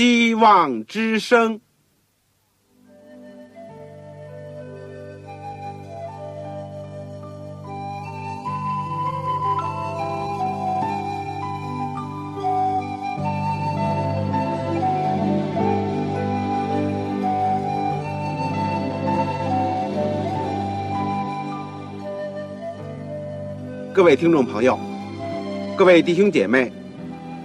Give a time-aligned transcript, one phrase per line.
[0.00, 1.60] 希望之声。
[23.92, 24.78] 各位听众朋友，
[25.76, 26.72] 各位弟兄姐妹，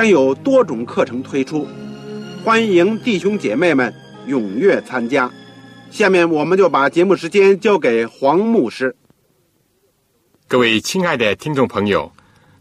[0.00, 1.68] 将有多种课程推出，
[2.42, 3.94] 欢迎弟兄姐妹们
[4.26, 5.30] 踊跃参加。
[5.90, 8.96] 下面我们就把节目时间交给黄牧师。
[10.48, 12.10] 各位亲爱的听众朋友，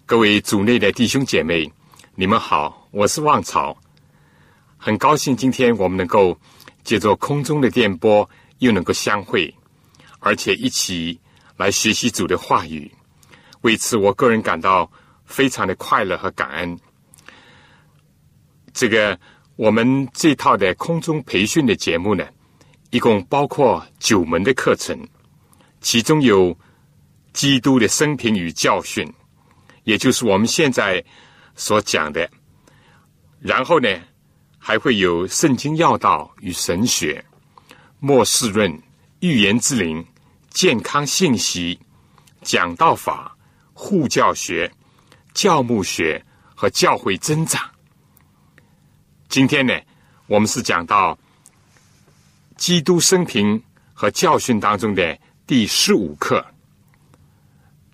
[0.05, 1.71] 各位组内的弟兄姐妹，
[2.13, 3.77] 你们好，我是旺草，
[4.75, 6.37] 很高兴今天我们能够
[6.83, 9.55] 借着空中的电波又能够相会，
[10.19, 11.17] 而且一起
[11.55, 12.91] 来学习主的话语。
[13.61, 14.91] 为此，我个人感到
[15.23, 16.77] 非常的快乐和感恩。
[18.73, 19.17] 这个
[19.55, 22.27] 我们这套的空中培训的节目呢，
[22.91, 24.97] 一共包括九门的课程，
[25.81, 26.57] 其中有
[27.33, 29.11] 基督的生平与教训，
[29.83, 31.03] 也就是我们现在
[31.55, 32.29] 所讲的。
[33.39, 33.89] 然后呢，
[34.57, 37.23] 还会有圣经要道与神学、
[37.99, 38.71] 末世论、
[39.19, 40.05] 预言之灵、
[40.49, 41.79] 健康信息、
[42.41, 43.35] 讲道法。
[43.81, 44.69] 护教学、
[45.33, 46.21] 教牧学
[46.53, 47.61] 和教会增长。
[49.29, 49.79] 今天呢，
[50.25, 51.15] 我们是讲到
[52.57, 53.61] 基督生平
[53.93, 56.43] 和教训当中的第十五课，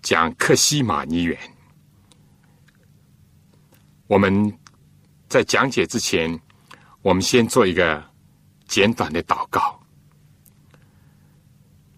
[0.00, 1.38] 讲克西马尼园。
[4.06, 4.50] 我们
[5.28, 6.40] 在讲解之前，
[7.02, 8.02] 我们先做一个
[8.66, 9.78] 简短的祷告。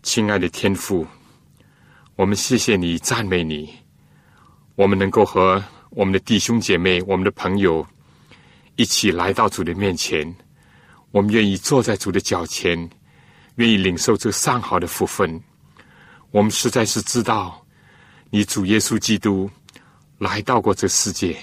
[0.03, 1.07] 亲爱的天父。
[2.17, 3.73] 我们谢谢你，赞美你。
[4.75, 7.87] 我们能够和我们的弟兄姐妹、我们的朋友
[8.79, 10.33] 一起来到主的面前，
[11.11, 12.89] 我们愿意坐在主的脚前，
[13.57, 15.43] 愿意领受这上好的福分。
[16.31, 17.61] 我们实在是知道，
[18.31, 19.51] 你主耶稣基督
[20.19, 21.37] 来到过这世界，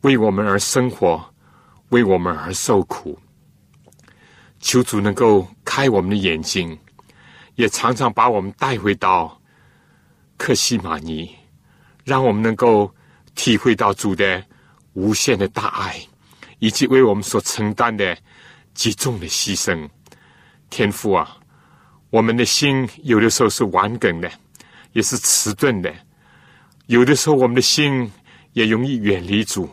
[0.00, 1.22] 为我们而生活，
[1.90, 3.18] 为我们而受苦。
[4.58, 6.76] 求主能够开我们的眼睛，
[7.56, 9.38] 也常常把我们带回到。
[10.38, 11.36] 克西玛尼，
[12.02, 12.90] 让我们能够
[13.34, 14.42] 体会到主的
[14.94, 16.00] 无限的大爱，
[16.58, 18.16] 以及为我们所承担的
[18.74, 19.88] 极重的牺牲。
[20.70, 21.36] 天父啊，
[22.10, 24.30] 我们的心有的时候是顽梗的，
[24.92, 25.90] 也是迟钝的；
[26.86, 28.10] 有的时候我们的心
[28.52, 29.68] 也容易远离主。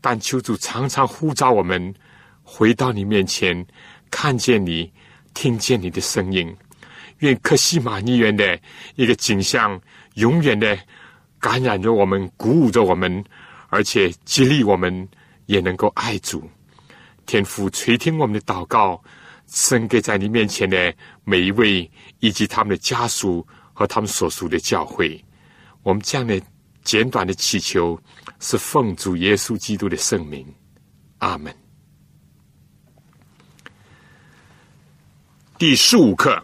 [0.00, 1.94] 但求主常常呼召我们
[2.42, 3.64] 回到你面前，
[4.10, 4.92] 看见你，
[5.32, 6.54] 听见你的声音。
[7.18, 8.58] 愿克西玛尼园的
[8.96, 9.80] 一个景象，
[10.14, 10.76] 永远的
[11.38, 13.24] 感染着我们，鼓舞着我们，
[13.68, 15.08] 而且激励我们，
[15.46, 16.48] 也能够爱主。
[17.26, 19.02] 天父垂听我们的祷告，
[19.46, 20.94] 献给在你面前的
[21.24, 25.22] 每一位，以及他们的家属和他们所属的教会。
[25.82, 26.40] 我们这样的
[26.82, 28.00] 简短的祈求，
[28.40, 30.46] 是奉主耶稣基督的圣名。
[31.18, 31.54] 阿门。
[35.58, 36.42] 第十五课。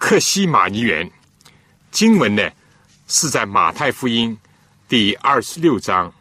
[0.00, 1.10] 克西马尼园
[1.90, 2.48] 经文呢，
[3.08, 4.38] 是在马太福音
[4.86, 6.14] 第二十六章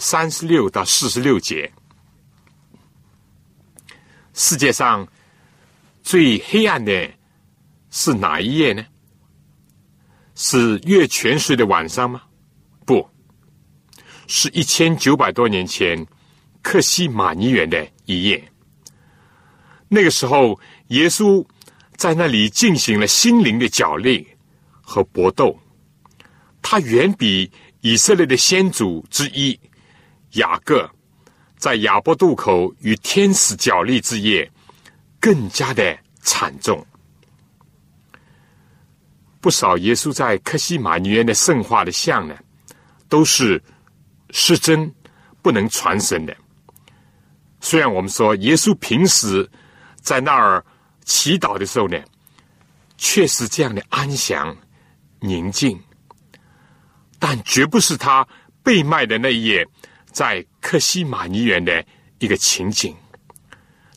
[0.00, 1.70] 三十六到四十六节。
[4.34, 5.06] 世界上
[6.02, 7.08] 最黑暗的
[7.90, 8.84] 是哪一页呢？
[10.34, 12.22] 是月全食的晚上吗？
[12.84, 13.08] 不
[14.26, 16.04] 是一千九百多年前
[16.62, 18.42] 克西马尼园的一夜。
[19.86, 20.58] 那个时候，
[20.88, 21.46] 耶稣。
[21.96, 24.26] 在那里进行了心灵的角力
[24.80, 25.54] 和搏斗，
[26.62, 29.60] 他远比以色列的先祖之一
[30.32, 30.88] 雅各
[31.56, 34.50] 在亚伯渡口与天使角力之夜
[35.20, 36.86] 更加的惨重。
[39.40, 42.36] 不少耶稣在克西马尼园的圣化的像呢，
[43.08, 43.62] 都是
[44.30, 44.92] 失真、
[45.42, 46.36] 不能传神的。
[47.60, 49.48] 虽然我们说耶稣平时
[50.00, 50.64] 在那儿。
[51.06, 51.98] 祈祷的时候呢，
[52.96, 54.56] 确实这样的安详、
[55.18, 55.76] 宁静，
[57.18, 58.24] 但绝不是他
[58.62, 59.66] 被卖的那一夜
[60.12, 61.84] 在克西马尼园的
[62.18, 62.94] 一个情景。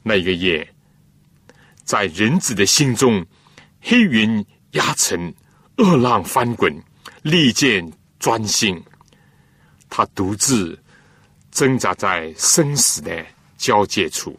[0.02, 0.68] 那一个夜，
[1.84, 3.26] 在人子的心中，
[3.82, 5.34] 黑云压城，
[5.78, 6.84] 恶浪翻滚，
[7.22, 7.90] 利剑
[8.20, 8.82] 钻心，
[9.90, 10.78] 他独自
[11.52, 13.26] 挣扎在生死的
[13.58, 14.38] 交界处。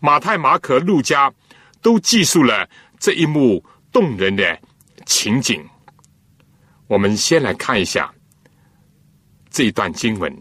[0.00, 1.32] 马太、马可、路加
[1.80, 2.68] 都记述了
[3.00, 4.60] 这一幕动人的
[5.06, 5.66] 情景。
[6.86, 8.12] 我们先来看一下
[9.50, 10.36] 这一段经文：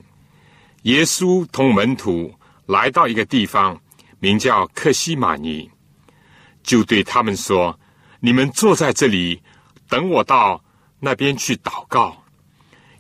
[0.84, 2.34] 耶稣同门徒
[2.66, 3.80] 来到一个地方，
[4.20, 5.70] 名叫克西马尼，
[6.64, 7.78] 就对他们说
[8.20, 9.42] ：“你们坐在这里，
[9.88, 10.64] 等我到
[11.00, 12.24] 那边去祷告。”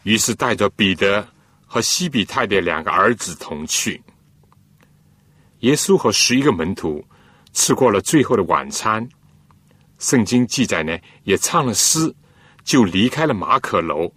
[0.03, 1.27] 于是带着彼得
[1.65, 4.01] 和西比泰的两个儿子同去。
[5.59, 7.03] 耶稣和十一个门徒
[7.51, 9.07] 吃过了最后的晚餐，
[9.99, 12.13] 圣经记载呢，也唱了诗，
[12.63, 14.09] 就离开了马可楼，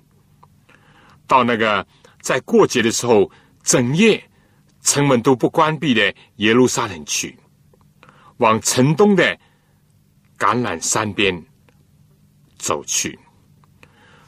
[1.30, 1.86] 到那个
[2.20, 3.30] 在过节的时候
[3.62, 4.20] 整夜
[4.82, 7.38] 城门都不关闭的耶路撒冷去，
[8.38, 9.38] 往城东的
[10.36, 11.40] 橄榄山边
[12.58, 13.16] 走去。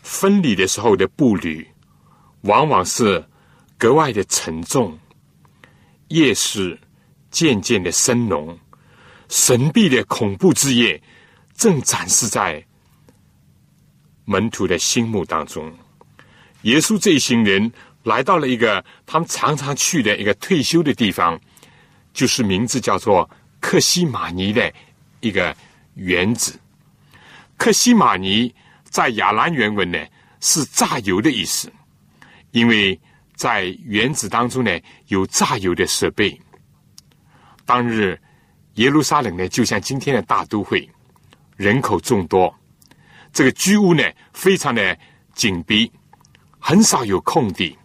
[0.02, 1.66] 分离的时候的步履，
[2.42, 3.24] 往往是
[3.76, 4.96] 格外的沉重，
[6.06, 6.78] 夜市。
[7.32, 8.58] 渐渐的深浓，
[9.30, 11.02] 神秘的恐怖之夜
[11.54, 12.62] 正展示在
[14.26, 15.72] 门徒的心目当中。
[16.62, 17.70] 耶稣这一行人
[18.04, 21.38] 来到了一个他们常常去的一个退休的地方，
[22.12, 23.28] 就是名字叫做
[23.60, 24.72] 克西马尼的
[25.20, 25.54] 一个
[25.94, 26.58] 园子。
[27.56, 28.52] 克西马尼
[28.84, 29.98] 在亚兰原文呢
[30.40, 31.72] 是榨油的意思，
[32.50, 32.98] 因为
[33.36, 36.40] 在园子当中呢有榨油的设备。
[37.64, 38.20] 当日，
[38.74, 40.88] 耶路撒冷呢，就像今天的大都会，
[41.56, 42.52] 人口众多，
[43.32, 44.98] 这个居屋呢，非常的
[45.34, 45.90] 紧逼，
[46.62, 47.76] 很少有空地。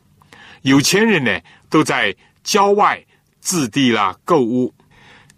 [0.62, 3.04] 有钱人呢，都在郊外
[3.42, 4.72] 置地啦，购物。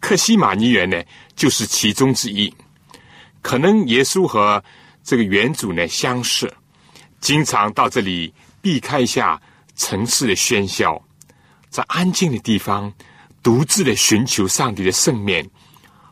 [0.01, 1.01] 克西马尼园呢，
[1.35, 2.53] 就是其中之一。
[3.41, 4.61] 可能耶稣和
[5.03, 6.53] 这个园主呢相识，
[7.21, 9.41] 经常到这里避开一下
[9.75, 11.01] 城市的喧嚣，
[11.69, 12.93] 在安静的地方。
[13.41, 15.49] 独自的寻求上帝的圣面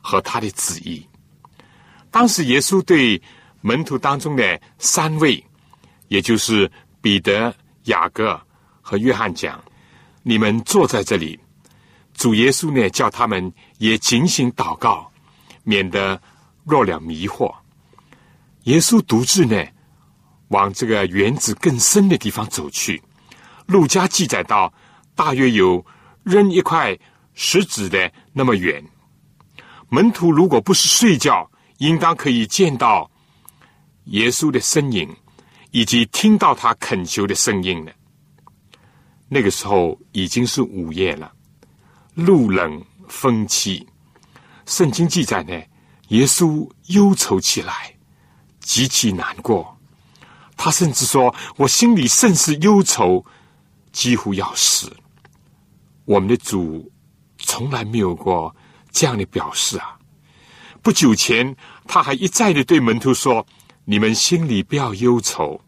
[0.01, 1.05] 和他的旨意。
[2.09, 3.21] 当时耶稣对
[3.59, 5.43] 门徒当中的三位，
[6.07, 6.71] 也就是
[7.01, 7.53] 彼得、
[7.83, 8.39] 雅各
[8.81, 9.63] 和约翰讲
[10.23, 11.39] ：“你们坐在这里。”
[12.13, 15.11] 主耶稣呢，叫他们也警醒祷告，
[15.63, 16.21] 免得
[16.63, 17.53] 落了迷惑。
[18.63, 19.63] 耶稣独自呢，
[20.49, 23.01] 往这个园子更深的地方走去。
[23.65, 24.73] 路加记载到，
[25.15, 25.85] 大约有
[26.23, 26.97] 扔一块。
[27.39, 28.83] 石子的那么远，
[29.89, 33.11] 门徒如果不是睡觉，应当可以见到
[34.05, 35.15] 耶稣的身影，
[35.77, 37.91] 以及听到他恳求的声音呢。
[39.29, 41.31] 那个时候已经是午夜了，
[42.15, 43.85] 路冷风凄。
[44.65, 45.53] 圣经记载呢，
[46.07, 47.93] 耶稣忧愁起来，
[48.59, 49.77] 极其难过。
[50.55, 53.23] 他甚至说：“我心里甚是忧愁，
[53.91, 54.91] 几乎要死。”
[56.05, 56.91] 我们的主。
[57.37, 58.53] 从来没有过
[58.91, 59.95] 这样的表示啊！
[60.81, 63.45] 不久前，他还一再的对门徒说
[63.85, 65.61] ：“你们心里不要忧愁。”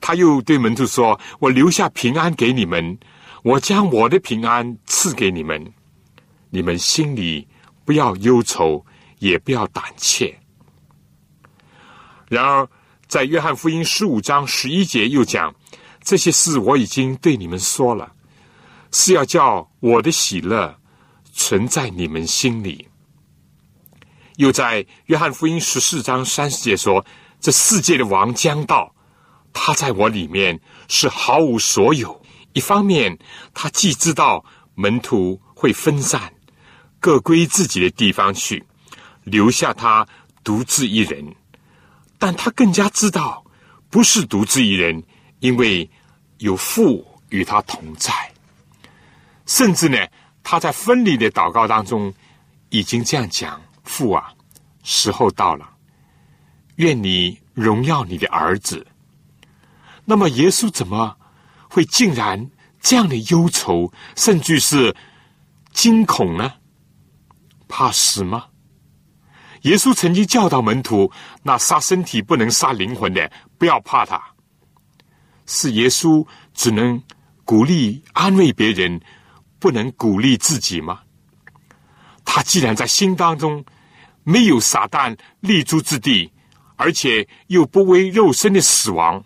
[0.00, 2.98] 他又对门徒说：“我留下平安给你们，
[3.42, 5.72] 我将我的平安赐给你们，
[6.50, 7.46] 你们心里
[7.84, 8.84] 不要忧愁，
[9.18, 10.38] 也不要胆怯。”
[12.28, 12.68] 然而，
[13.06, 15.54] 在约翰福音十五章十一节又讲
[16.02, 18.12] ：“这些事我已经对你们说了。”
[18.90, 20.74] 是要叫我的喜乐
[21.32, 22.88] 存在你们心里。
[24.36, 27.04] 又在约翰福音十四章三十节说
[27.38, 28.94] ：“这世界的王将到，
[29.52, 32.20] 他在我里面是毫无所有。
[32.52, 33.18] 一方面，
[33.54, 36.32] 他既知道门徒会分散，
[36.98, 38.64] 各归自己的地方去，
[39.24, 40.06] 留下他
[40.42, 41.24] 独自一人；
[42.18, 43.44] 但他更加知道，
[43.90, 45.02] 不是独自一人，
[45.40, 45.88] 因为
[46.38, 48.12] 有父与他同在。”
[49.46, 49.98] 甚至呢，
[50.42, 52.12] 他在分离的祷告当中，
[52.70, 54.32] 已经这样讲：“父啊，
[54.82, 55.68] 时候到了，
[56.76, 58.84] 愿你荣耀你的儿子。”
[60.10, 61.18] 那么，耶稣怎么
[61.68, 62.50] 会竟然
[62.80, 64.96] 这样的忧愁，甚至是
[65.74, 66.54] 惊恐呢？
[67.68, 68.46] 怕死吗？
[69.62, 71.12] 耶稣曾经教导门徒
[71.44, 74.18] ：“那杀身体不能杀灵魂的，不要怕他。”
[75.44, 77.02] 是耶稣只能
[77.44, 78.98] 鼓励安慰别人。
[79.60, 81.00] 不能鼓励自己吗？
[82.24, 83.64] 他既然在心当中
[84.22, 86.32] 没有撒旦立足之地，
[86.76, 89.20] 而且又不为肉身的死亡，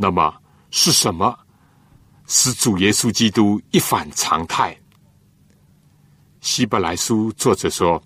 [0.00, 0.32] 那么
[0.70, 1.36] 是什么
[2.28, 4.78] 使主耶稣基督一反常态。
[6.40, 8.00] 希伯来书作者说，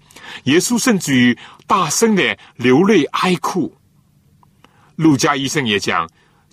[0.44, 3.70] 耶稣甚至于大声的流泪哀哭。
[4.96, 6.08] 路加医生也讲，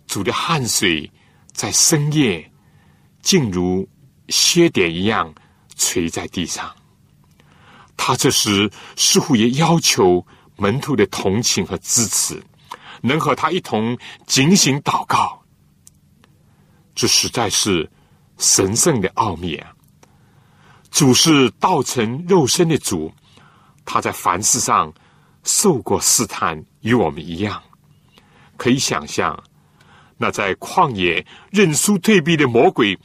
[0.07, 1.09] 主的汗水
[1.53, 2.51] 在深夜，
[3.21, 3.87] 竟如
[4.27, 5.33] 血点一样
[5.77, 6.69] 垂在地上。
[7.95, 10.25] 他这时似乎也要求
[10.57, 12.43] 门徒的同情和支持，
[13.01, 15.41] 能和他一同警醒祷告。
[16.95, 17.89] 这实在是
[18.37, 19.73] 神圣的奥秘啊！
[20.91, 23.13] 主是道成肉身的主，
[23.85, 24.91] 他在凡事上
[25.43, 27.61] 受过试探，与我们一样。
[28.57, 29.41] 可以想象，
[30.17, 32.97] 那在旷野认输退避的魔鬼，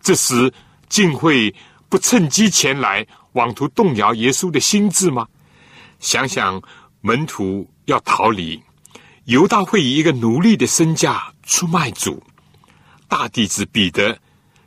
[0.00, 0.50] 这时
[0.88, 1.54] 竟会
[1.90, 5.26] 不趁机前来，妄图动摇耶稣的心智吗？
[5.98, 6.62] 想想
[7.00, 8.62] 门徒要逃离，
[9.24, 12.22] 犹大会以一个奴隶的身价出卖主，
[13.08, 14.18] 大弟子彼得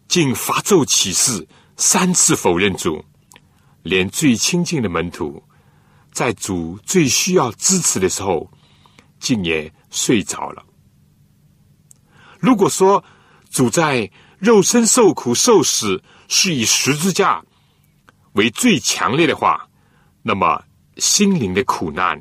[0.07, 1.47] 竟发咒起誓，
[1.77, 3.03] 三次否认主，
[3.83, 5.43] 连最亲近的门徒，
[6.11, 8.49] 在主最需要支持的时候，
[9.19, 9.71] 竟也。
[9.91, 10.61] 睡着了。
[12.37, 13.01] 如果说
[13.49, 17.41] 主在肉身受苦受死是以十字架
[18.33, 19.69] 为最强烈的话，
[20.21, 20.61] 那么
[20.97, 22.19] 心灵的苦难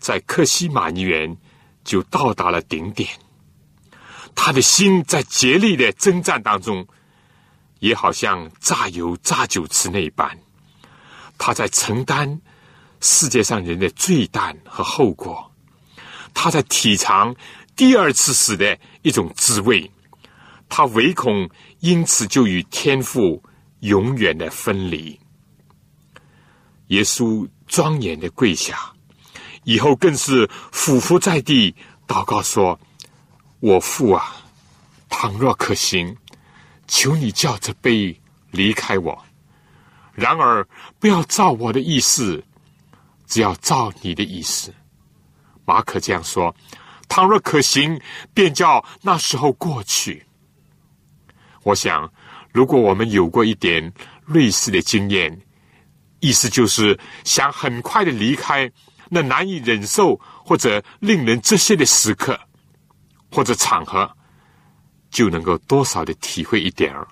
[0.00, 1.36] 在克西马尼园
[1.84, 3.08] 就到达了顶点。
[4.34, 6.86] 他的心在竭力的征战当中，
[7.80, 10.36] 也好像榨油榨酒池那般，
[11.36, 12.40] 他在承担
[13.00, 15.52] 世界上人的罪担和后果。
[16.32, 17.34] 他在体尝
[17.74, 19.90] 第二次死的一种滋味，
[20.68, 23.42] 他唯恐因此就与天父
[23.80, 25.18] 永远的分离。
[26.86, 28.92] 耶稣庄严的跪下，
[29.64, 31.74] 以后更是俯伏在地
[32.06, 32.78] 祷告说
[33.60, 34.36] ：“我父啊，
[35.08, 36.16] 倘若可行，
[36.86, 38.18] 求你叫这杯
[38.50, 39.14] 离开我；
[40.12, 40.66] 然而
[40.98, 42.42] 不要照我的意思，
[43.26, 44.72] 只要照你的意思。”
[45.66, 46.54] 马可这样说
[47.08, 48.00] ：“倘若可行，
[48.34, 50.26] 便叫那时候过去。”
[51.62, 52.10] 我想，
[52.52, 53.92] 如果我们有过一点
[54.26, 55.40] 类似的经验，
[56.18, 58.68] 意思就是想很快的离开
[59.10, 62.38] 那难以忍受或者令人窒息的时刻
[63.30, 64.10] 或者场合，
[65.10, 67.06] 就能够多少的体会一点儿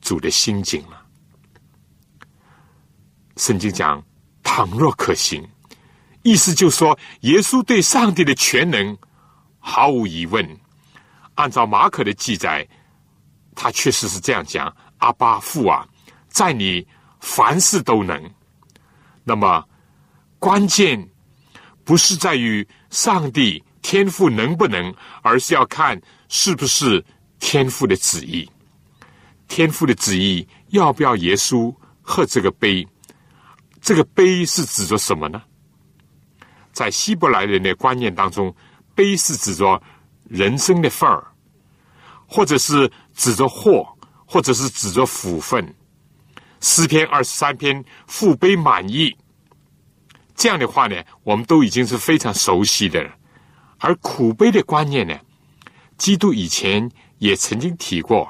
[0.00, 1.00] 主的心境了。
[3.36, 4.04] 圣经讲
[4.42, 5.48] ：“倘若可行。”
[6.22, 8.98] 意思就是说，耶稣对上帝的全能
[9.58, 10.58] 毫无疑问。
[11.36, 12.68] 按照马可的记载，
[13.54, 15.88] 他确实是这样讲：“阿巴父啊，
[16.28, 16.86] 在你
[17.20, 18.30] 凡事都能。”
[19.24, 19.64] 那么，
[20.38, 21.08] 关键
[21.84, 27.04] 不是在于上帝天赋能不能，而是要看是不是
[27.38, 28.48] 天赋的旨意。
[29.48, 32.86] 天赋的旨意要不要耶稣喝这个杯？
[33.80, 35.42] 这个杯是指着什么呢？
[36.72, 38.54] 在希伯来人的观念当中，
[38.94, 39.82] 悲是指着
[40.24, 41.26] 人生的份儿，
[42.26, 43.84] 或者是指着祸，
[44.24, 45.74] 或者是指着福分。
[46.60, 49.16] 诗篇二十三篇父悲满意，
[50.40, 53.14] 这样的话呢，我们都已经是非常熟悉的了。
[53.76, 55.14] 而苦悲的观念呢，
[55.98, 58.26] 基督以前也曾经提过，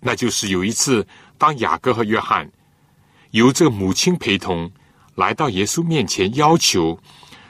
[0.00, 1.06] 那就是有一次，
[1.38, 2.50] 当雅各和约翰
[3.30, 4.68] 由这个母亲陪同
[5.14, 6.98] 来到耶稣面前，要求。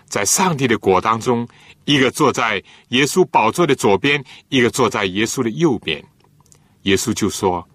[0.04, 1.48] 在上帝的国当中，
[1.86, 6.04] 一个坐在耶稣宝座的左边，一个坐在耶稣的右边。
[6.82, 7.66] 耶稣就说：“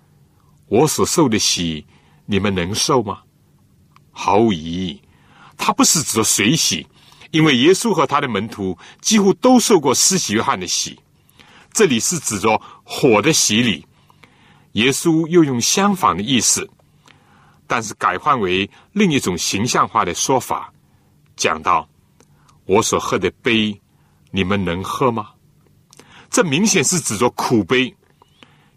[0.69, 1.87] 我所受的喜，
[2.27, 3.23] 你们能受吗？”
[4.13, 5.01] 毫无疑义，
[5.61, 6.87] 他不是指着水洗，
[7.29, 10.99] 因为耶稣和他的门徒几乎都受过施洗约翰的洗。
[11.71, 13.85] 这里是指着火的洗礼。
[14.71, 16.67] 耶稣又用相反的意思，
[17.67, 20.73] 但是改换为另一种形象化的说法，
[21.35, 21.87] 讲到。
[22.65, 23.79] 我所喝的杯，
[24.31, 25.29] 你们能喝吗？
[26.29, 27.93] 这明显是指着苦杯。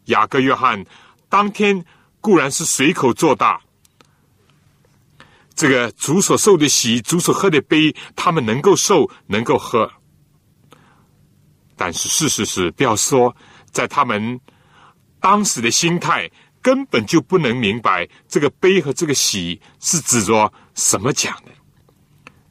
[0.06, 0.84] 雅各、约翰
[1.28, 1.82] 当天
[2.20, 3.60] 固然是随口作大，
[5.54, 9.90] 这个主所受的喜，主所喝的杯，他们能够受，能够喝。
[11.76, 13.34] 但是事实是，不要说
[13.70, 14.40] 在他们
[15.20, 16.30] 当时的心态，
[16.60, 21.52] 根本就不能明白这个杯和这个喜是指着什么讲的。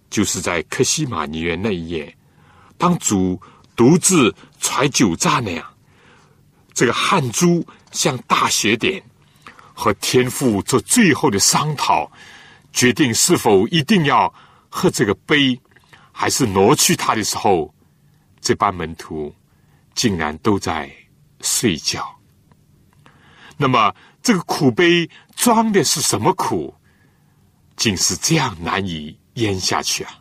[0.09, 2.15] 就是在克西马尼园那一夜，
[2.77, 3.41] 当主
[3.75, 5.65] 独自揣酒炸那样，
[6.73, 9.03] 这个汗珠像大雪点，
[9.73, 12.11] 和天父做最后的商讨，
[12.73, 14.33] 决定是否一定要
[14.67, 15.57] 喝这个杯，
[16.11, 17.73] 还是挪去他的时候，
[18.41, 19.33] 这班门徒
[19.93, 20.91] 竟然都在
[21.41, 22.03] 睡觉。
[23.55, 26.73] 那么这个苦杯装的是什么苦？
[27.75, 30.19] 竟是这样难以咽下去啊！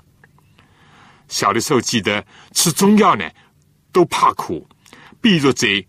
[1.28, 3.30] 小的时候记得吃中药呢，
[3.92, 4.66] 都怕苦，
[5.20, 5.86] 闭着嘴，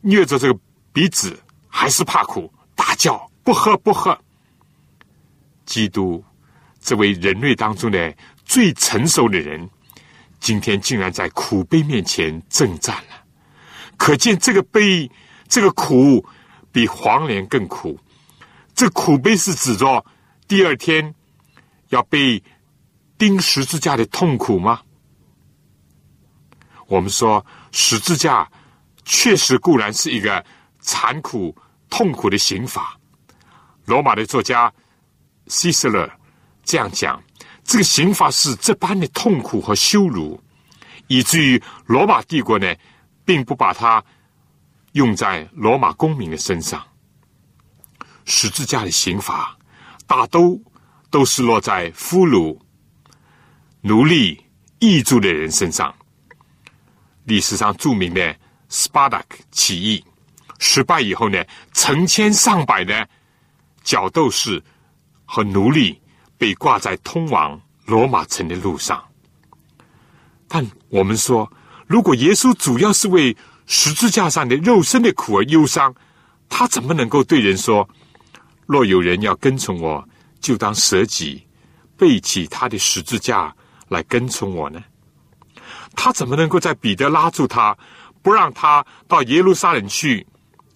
[0.00, 0.58] 捏着这个
[0.92, 4.16] 鼻子，还是怕苦，大叫不喝不喝。
[5.70, 6.22] 基督
[6.80, 8.12] 这位人类当中的
[8.44, 9.70] 最成熟的人，
[10.40, 13.24] 今天竟然在苦悲面前征战了，
[13.96, 15.08] 可见这个悲，
[15.46, 16.26] 这个苦
[16.72, 17.96] 比黄连更苦。
[18.74, 20.04] 这苦悲是指着。
[20.48, 21.14] 第二天
[21.90, 22.42] 要被
[23.16, 24.80] 钉十字架的痛苦吗？
[26.88, 28.50] 我们说十字架
[29.04, 30.44] 确实固然是一个
[30.80, 31.56] 残酷
[31.88, 32.98] 痛苦的刑罚。
[33.84, 34.72] 罗马的作家
[35.50, 36.10] 希斯勒
[36.64, 37.22] 这样讲：
[37.62, 40.42] 这个刑罚是这般的痛苦和羞辱，
[41.08, 42.74] 以至于罗马帝国呢，
[43.26, 44.02] 并不把它
[44.92, 46.82] 用在罗马公民的身上。
[48.24, 49.54] 十字架的刑罚。
[50.06, 50.60] 大都
[51.08, 52.58] 都是落在俘虏、
[53.82, 54.44] 奴隶、
[54.80, 55.94] 异族的人身上。
[57.22, 58.36] 历史上著名的
[58.68, 60.04] 斯巴达克起义
[60.58, 63.08] 失败以后呢，成千上百的
[63.84, 64.60] 角斗士
[65.32, 65.96] 和奴隶
[66.36, 69.00] 被挂在通往罗马城的路上。
[70.48, 71.48] 但我们说，
[71.86, 75.94] 如果耶稣主要是为十字架上的肉身的苦而忧伤，
[76.48, 77.88] 他怎么能够对人说？
[78.66, 80.04] 若有人要跟从我，
[80.40, 81.46] 就当舍己，
[81.96, 83.54] 背起他的十字架
[83.86, 84.82] 来跟从我呢？
[85.94, 87.76] 他怎么能够在彼得拉住他，
[88.20, 90.26] 不让他到耶路撒冷去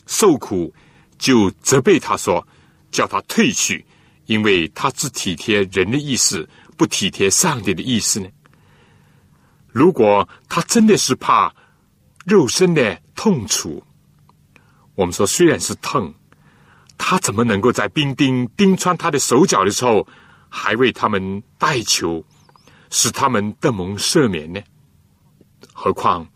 [0.06, 0.72] 受苦，
[1.18, 2.46] 就责备他说，
[2.92, 3.84] 叫他退去，
[4.26, 8.28] 因为他只体贴人的意思，不体贴上帝的意思呢？
[9.68, 11.54] 如果他真的是怕
[12.24, 13.82] 肉身的痛楚，
[14.94, 16.14] 我们说虽然是痛。
[16.96, 20.06] 他怎么能够在兵丁钉穿他的手脚的时候，
[20.48, 22.24] 还为他们代求，
[22.88, 24.60] 使他们得蒙赦免呢？
[25.72, 26.26] 何况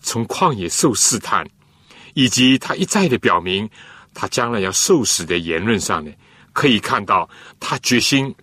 [0.00, 1.46] 从旷野受试探，
[2.14, 3.68] 以及他一再的表明
[4.14, 6.10] 他将来要受死的言论上呢，
[6.56, 7.28] 可以看到
[7.60, 8.34] 他决心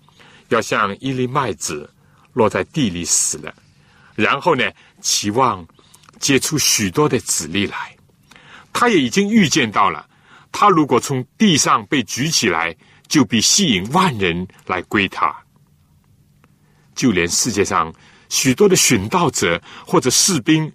[0.50, 1.92] 要像一粒麦子
[2.34, 3.52] 落在地里死了，
[4.14, 4.72] 然后呢，
[5.02, 5.66] 期望
[6.20, 7.98] 结出许多的籽粒来。
[8.72, 10.08] 他也已经预见到了。
[10.52, 12.76] 他如果从地上被举起来，
[13.08, 15.36] 就必吸引万人来归他。
[16.94, 17.92] 就连世界上
[18.30, 20.72] 许多的殉道者或者士兵，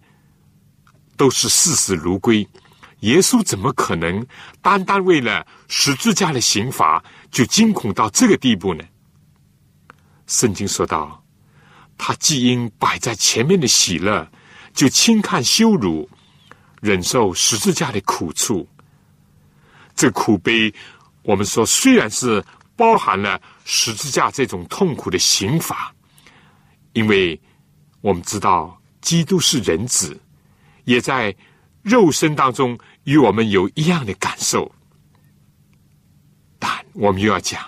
[1.16, 2.44] 都是视死如归。
[3.02, 4.26] 耶稣怎么可能
[4.60, 8.84] 单单为了十字架的刑罚就惊恐到这个地步呢？
[10.26, 11.24] 圣经说道
[11.96, 14.30] ：“他既因摆在前面的喜乐，
[14.74, 16.08] 就轻看羞辱，
[16.80, 18.68] 忍受十字架的苦处。”
[19.96, 20.72] 这苦悲，
[21.22, 22.44] 我们说虽然是
[22.76, 25.92] 包含了十字架这种痛苦的刑罚，
[26.92, 27.40] 因为
[28.00, 30.20] 我们知道基督是人子，
[30.84, 31.34] 也在
[31.82, 34.70] 肉身当中与我们有一样的感受，
[36.58, 37.62] 但我们又要讲，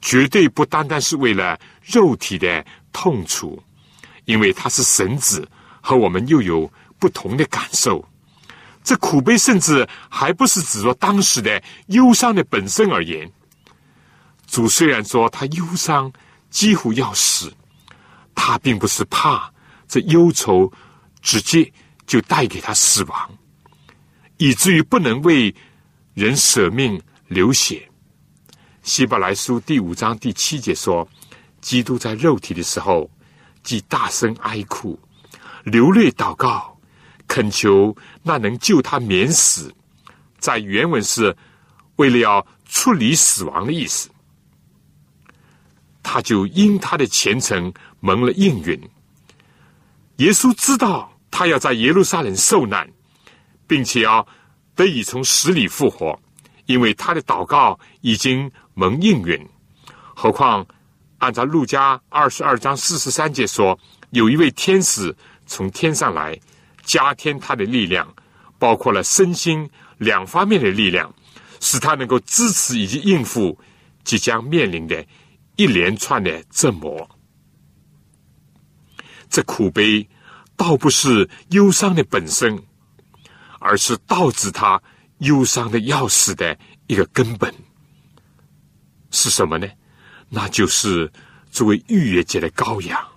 [0.00, 3.62] 绝对不单单是为了肉体的痛楚，
[4.24, 5.48] 因为他是神子，
[5.80, 8.06] 和我们又有不同的感受。
[8.84, 13.30] 这苦悲甚至还不是指着当时的忧伤的本身而言。
[14.46, 16.12] 主虽然说他忧伤
[16.50, 17.54] 几乎要死，
[18.34, 19.52] 他并不是怕
[19.86, 20.70] 这忧愁
[21.20, 21.72] 直接
[22.06, 23.38] 就带给他死亡，
[24.36, 25.54] 以至于不能为
[26.14, 27.88] 人舍命流血。
[28.82, 31.08] 希伯来书第五章第七节说
[31.62, 33.08] ：“基督在肉体的时候，
[33.62, 34.98] 既大声哀哭，
[35.64, 36.68] 流泪祷告。”
[37.28, 39.72] 恳求那能救他免死，
[40.38, 41.34] 在原文是
[41.96, 44.10] 为了要处理死亡的意思。
[46.02, 48.78] 他就因他的虔诚蒙了应允。
[50.16, 52.86] 耶稣知道他要在耶路撒冷受难，
[53.66, 54.26] 并且要
[54.74, 56.20] 得以从死里复活，
[56.66, 59.48] 因为他的祷告已经蒙应允。
[60.14, 60.66] 何况
[61.18, 63.78] 按照路加二十二章四十三节说，
[64.10, 65.14] 有一位天使
[65.46, 66.38] 从天上来。
[66.84, 68.12] 加添他的力量，
[68.58, 71.14] 包括了身心两方面的力量，
[71.60, 73.56] 使他能够支持以及应付
[74.02, 75.06] 即将面临的
[75.54, 77.08] 一连串的折磨。
[79.30, 80.08] 这苦悲
[80.56, 82.60] 倒不是忧伤的本身，
[83.60, 84.82] 而是导致他
[85.18, 86.58] 忧伤的要死的
[86.88, 87.54] 一个根本
[89.12, 89.68] 是什么呢？
[90.28, 91.08] 那就是
[91.52, 93.08] 作为逾越节的羔羊。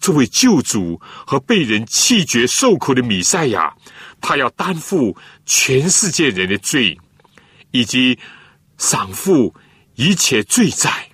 [0.00, 3.72] 作为救主和被人弃绝受苦的弥赛亚，
[4.20, 6.98] 他要担负全世界人的罪，
[7.70, 8.18] 以及
[8.78, 9.54] 赏付
[9.94, 11.08] 一切罪债，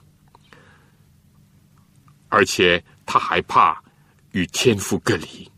[2.29, 3.79] 而且他还怕
[4.33, 5.51] 与天父隔离。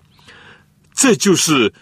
[0.92, 1.72] 这就是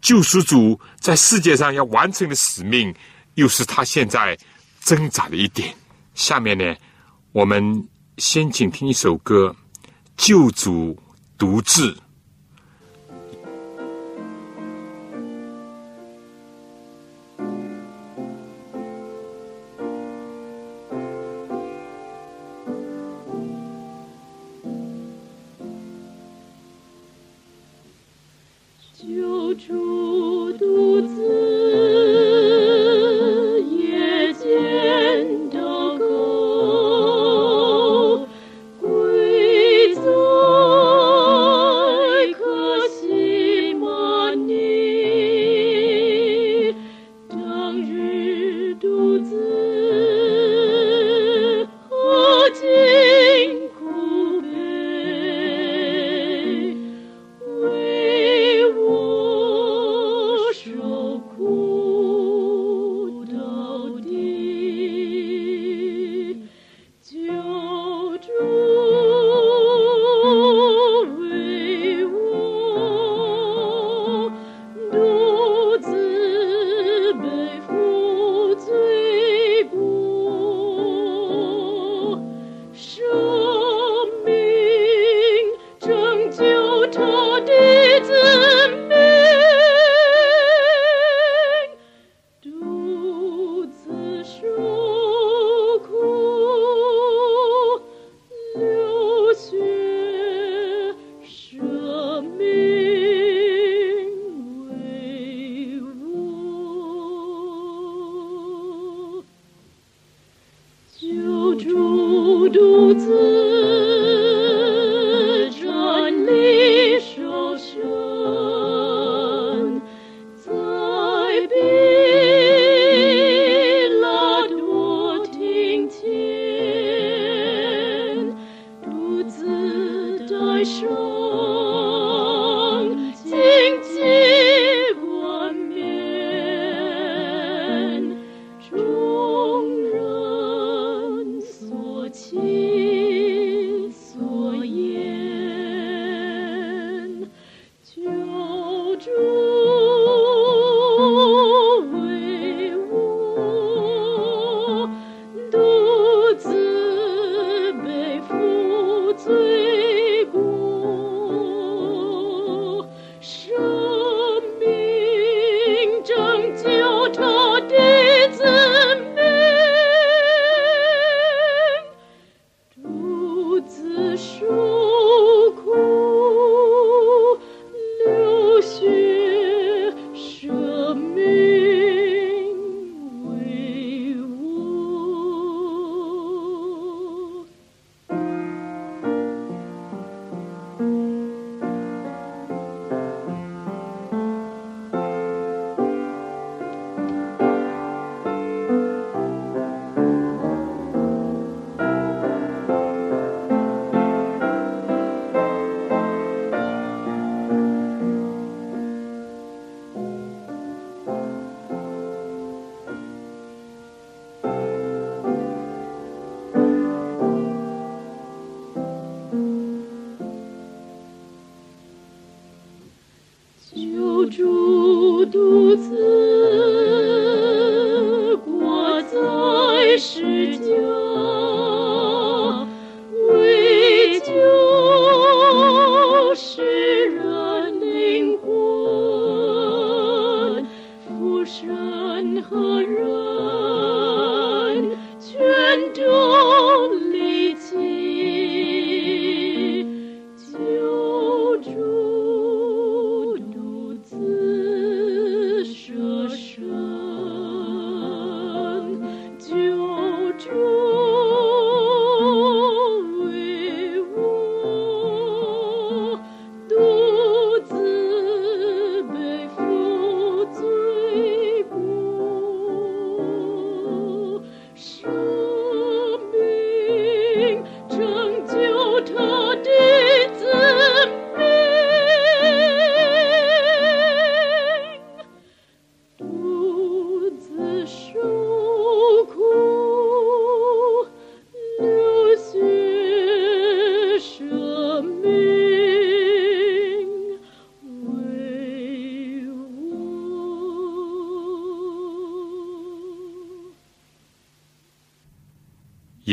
[0.00, 2.92] 救赎主在世界上要完成的使命，
[3.34, 4.36] 又是他现在
[4.80, 5.72] 挣扎的一点。
[6.16, 6.74] 下面呢，
[7.30, 7.86] 我们
[8.18, 9.54] 先请听一首歌，
[10.16, 10.98] 《救主
[11.38, 11.94] 独治》。
[11.94, 12.05] 主独自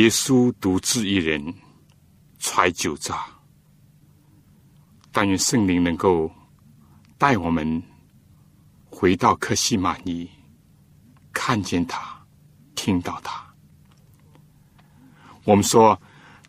[0.04, 1.42] 耶稣独自一人
[2.38, 3.26] 揣酒榨。
[5.14, 6.30] 但愿圣灵能够
[7.18, 7.82] 带我们
[8.90, 10.30] 回到克西玛尼，
[11.32, 12.22] 看见他，
[12.76, 13.42] 听到他。
[15.46, 15.98] 我们说，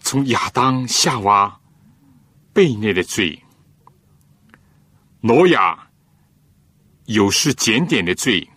[0.00, 1.60] 从亚当、夏娃
[2.52, 3.40] 被虐的罪，
[5.20, 5.88] 挪亚
[7.04, 8.50] 有失检点的罪，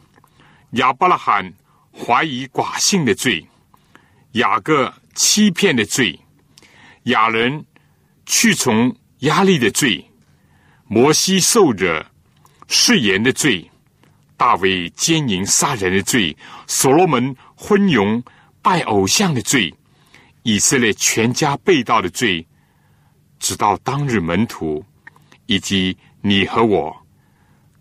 [0.72, 1.54] 亚伯拉罕
[1.94, 3.48] 怀疑寡性的罪，
[4.34, 6.20] 雅各欺骗的罪，
[7.04, 7.66] 亚人
[8.26, 8.96] 去从。
[9.22, 10.08] 压力的罪，
[10.86, 12.06] 摩西受惹
[12.68, 13.68] 誓言的罪，
[14.38, 16.38] 大卫奸淫杀人的罪，
[16.68, 18.24] 所罗门昏庸
[18.62, 19.74] 拜偶像的罪，
[20.44, 22.46] 以色列全家被盗的罪，
[23.40, 24.86] 直到当日门徒
[25.48, 26.96] 以及你和我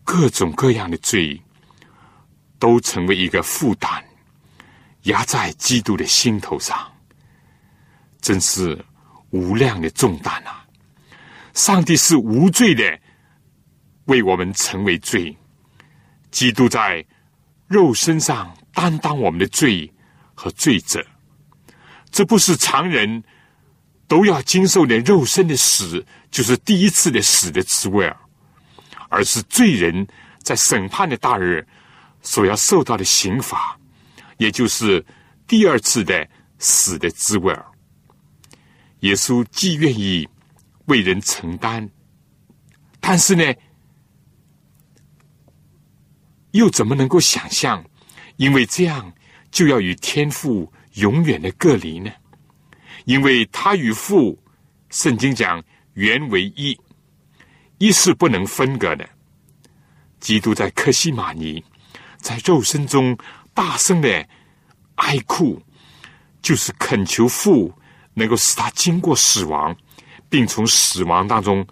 [0.05, 1.39] 各种各样的罪，
[2.59, 4.03] 都成为一个负担，
[5.07, 6.93] 压在基督的心头上，
[8.21, 8.85] 真是
[9.31, 10.65] 无量的重担啊！
[11.55, 13.01] 上帝是无罪的，
[14.05, 15.37] 为我们成为罪。
[16.31, 17.05] 基督在
[17.67, 19.91] 肉身上担当我们的罪
[20.35, 21.05] 和罪责，
[22.11, 23.23] 这不是常人
[24.07, 28.13] 都要经受的肉身的死，就是第一次的死的滋味，
[29.09, 30.07] 而是罪人
[30.43, 31.67] 在审判的大日
[32.23, 33.79] 所要受到的刑罚，
[34.39, 35.05] 也就是
[35.47, 37.67] 第二次的死的滋味儿。
[39.01, 40.29] 耶稣既愿意。
[40.87, 41.91] 为人承担，
[43.01, 43.43] 但是呢，
[46.53, 47.85] 又怎么能够想象？
[48.37, 49.13] 因为这样
[49.51, 52.09] 就要与天父永远的隔离呢？
[53.05, 54.41] 因为他与父，
[54.91, 55.61] 圣经讲
[55.95, 56.79] 原为一，
[57.79, 59.09] 一是不能分割的。
[60.21, 61.65] 基督在克西玛尼，
[62.19, 63.19] 在肉身中
[63.57, 64.09] 大声的
[64.95, 65.61] 哀哭，
[66.41, 67.75] 就是恳求父
[68.15, 69.77] 能够使他经过死亡。
[70.29, 71.65] 并从死亡当中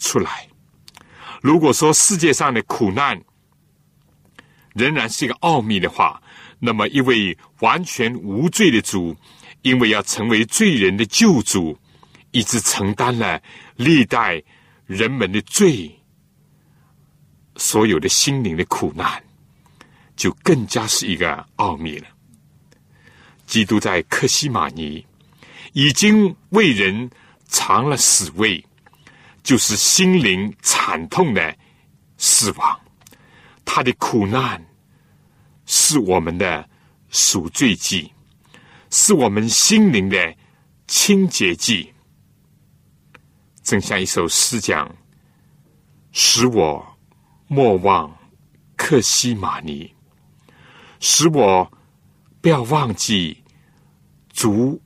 [0.00, 0.48] 出来。
[1.40, 3.22] 如果说世界上的苦难
[4.74, 6.20] 仍然是一个奥秘的话，
[6.58, 9.16] 那么一位完全无罪的主，
[9.62, 11.78] 因为要成为罪人的救主，
[12.32, 13.40] 一直承担了
[13.76, 14.42] 历代
[14.84, 15.96] 人们的罪，
[17.56, 19.22] 所有的心灵的苦难，
[20.22, 22.06] 就更加是一个奥秘了。
[23.44, 25.04] 基督在克西玛尼
[25.72, 27.10] 已经为人。
[27.54, 28.64] 尝了死味，
[29.42, 31.54] 就是心灵惨痛的
[32.16, 32.80] 死亡。
[33.62, 34.64] 他的苦难
[35.66, 36.66] 是我们的
[37.10, 38.10] 赎罪祭，
[38.90, 40.34] 是我们心灵的
[40.86, 41.92] 清洁剂。
[43.62, 44.90] 正像一首诗讲
[46.10, 46.96] ：“使我
[47.48, 48.10] 莫忘
[48.76, 49.94] 克西玛尼，
[51.02, 51.70] 使我
[52.40, 53.36] 不要忘记
[54.32, 54.80] 主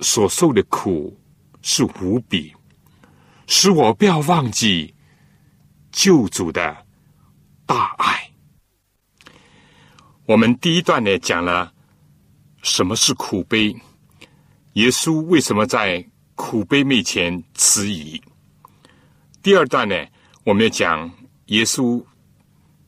[0.00, 1.18] 所受的苦。”
[1.66, 2.54] 是无比，
[3.46, 4.94] 使我不要忘记
[5.90, 6.76] 救主的
[7.64, 8.30] 大爱。
[10.26, 11.72] 我们第一段呢讲了
[12.62, 13.74] 什么是苦悲，
[14.74, 18.22] 耶稣为什么在苦悲面前迟疑。
[19.42, 19.96] 第二段呢，
[20.44, 21.10] 我们要讲
[21.46, 22.04] 耶稣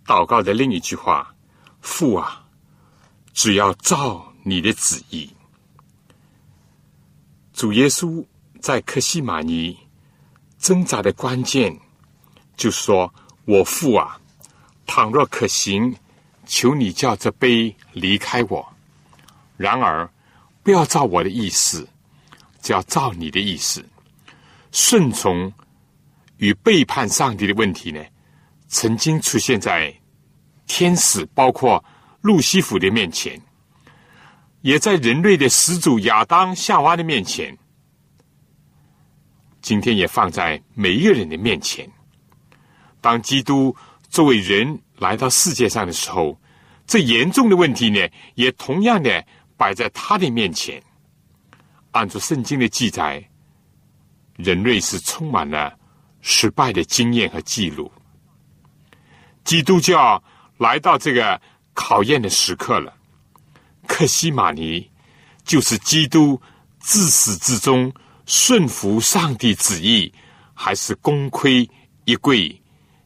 [0.04, 1.34] 祷告的另一句话
[1.86, 2.44] ：“父啊，
[3.32, 5.30] 只要照你的旨意。”
[7.54, 8.24] 主耶稣。
[8.58, 9.78] 在克西玛尼
[10.58, 11.78] 挣扎的关键，
[12.56, 13.14] 就说
[13.46, 14.18] ：“我父啊，
[14.86, 15.94] 倘若可行，
[16.46, 18.66] 求你叫这杯离开我。
[19.56, 20.10] 然而，
[20.64, 21.86] 不要照我的意思，
[22.60, 23.84] 只要照你的意思。
[24.72, 25.52] 顺从
[26.38, 28.04] 与背叛上帝的问题呢，
[28.66, 29.94] 曾经出现在
[30.66, 31.82] 天使，包括
[32.20, 33.40] 路西弗的面前，
[34.62, 37.56] 也在人类的始祖亚当、夏娃的面前。”
[39.62, 41.88] 今天也放在每一个人的面前。
[43.00, 43.74] 当基督
[44.08, 46.40] 作为人来到世界上的时候，
[46.86, 49.24] 这严重的问题呢，也同样的
[49.56, 50.80] 摆在他的面前。
[51.90, 53.28] 按照圣经的记载，
[54.36, 55.76] 人类是充满了
[56.20, 57.90] 失败的经验和记录。
[59.42, 60.22] 基督教
[60.58, 61.40] 来到这个
[61.74, 62.94] 考验的时刻了。
[63.86, 64.90] 克西玛尼
[65.44, 66.40] 就是基督
[66.80, 67.92] 自始至终。
[68.28, 70.12] 顺服上帝旨意，
[70.52, 71.62] 还是功亏
[72.06, 72.60] 一篑、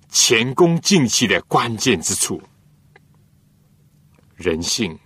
[0.09, 2.43] 前功尽弃的关键之处。
[4.35, 4.99] 人性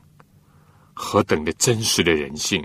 [0.93, 2.65] 何等的真实的人性！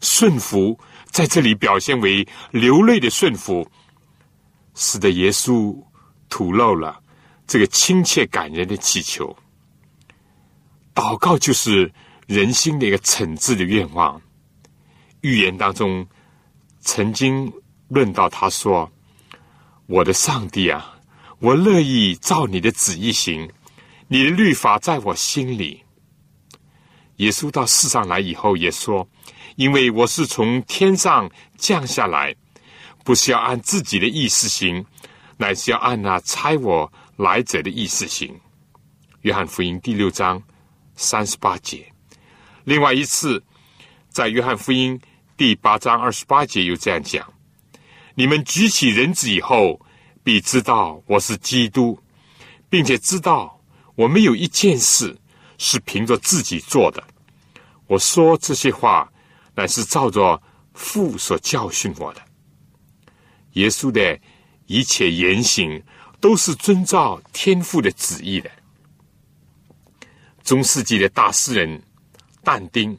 [0.00, 3.68] 顺服在这里表现为流泪的顺服，
[4.76, 5.76] 使得耶稣
[6.28, 7.02] 吐露了
[7.48, 9.36] 这个亲切感人的祈求。
[10.94, 11.92] 祷告就是
[12.26, 14.20] 人心的一个惩治的愿望。
[15.22, 16.06] 预言当中
[16.80, 17.52] 曾经
[17.88, 18.92] 论到，他说
[19.86, 21.00] ：“我的上帝啊，
[21.40, 23.50] 我乐意照你的旨意行，
[24.08, 25.82] 你的律法在我心里。”
[27.16, 29.08] 耶稣到世上来以后也说
[29.56, 32.34] ：“因为我是从天上降下来，
[33.04, 34.84] 不是要按自己的意思行，
[35.36, 38.34] 乃是要按那差我来者的意思行。”
[39.20, 40.42] 约翰福音第六章
[40.96, 41.92] 三十八节。
[42.64, 43.44] 另外一次，
[44.08, 44.98] 在约翰福音
[45.36, 47.30] 第八章二十八节又这样讲
[48.16, 49.78] ：“你们举起人子以后，
[50.24, 52.00] 必知道我是基督，
[52.70, 53.60] 并且知道
[53.94, 55.14] 我没有一件事。”
[55.60, 57.02] 是凭着自己做的。
[57.88, 59.12] 我说这些话，
[59.56, 60.40] 乃是照着
[60.72, 62.22] 父所教训我的。
[63.54, 64.20] 耶稣的
[64.66, 65.82] 一切言行，
[66.20, 68.50] 都是遵照天父的旨意的。
[70.42, 71.82] 中世纪的大诗人
[72.42, 72.98] 但丁，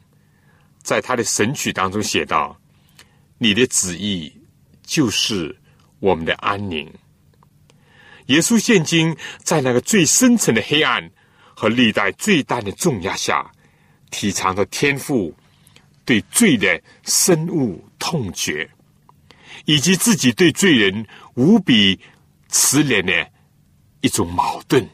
[0.82, 2.58] 在他的神曲当中写道
[3.38, 4.32] ：“你的旨意
[4.82, 5.56] 就是
[5.98, 6.92] 我们的安宁。”
[8.26, 11.10] 耶稣现今在那个最深层的黑暗。
[11.52, 13.52] 和历代最大的重压下，
[14.10, 15.36] 体尝着天赋
[16.06, 18.66] 对罪的深恶痛绝，
[19.66, 22.00] 以及自己对罪人无比
[22.50, 23.30] 慈怜的
[24.00, 24.88] 一种矛盾。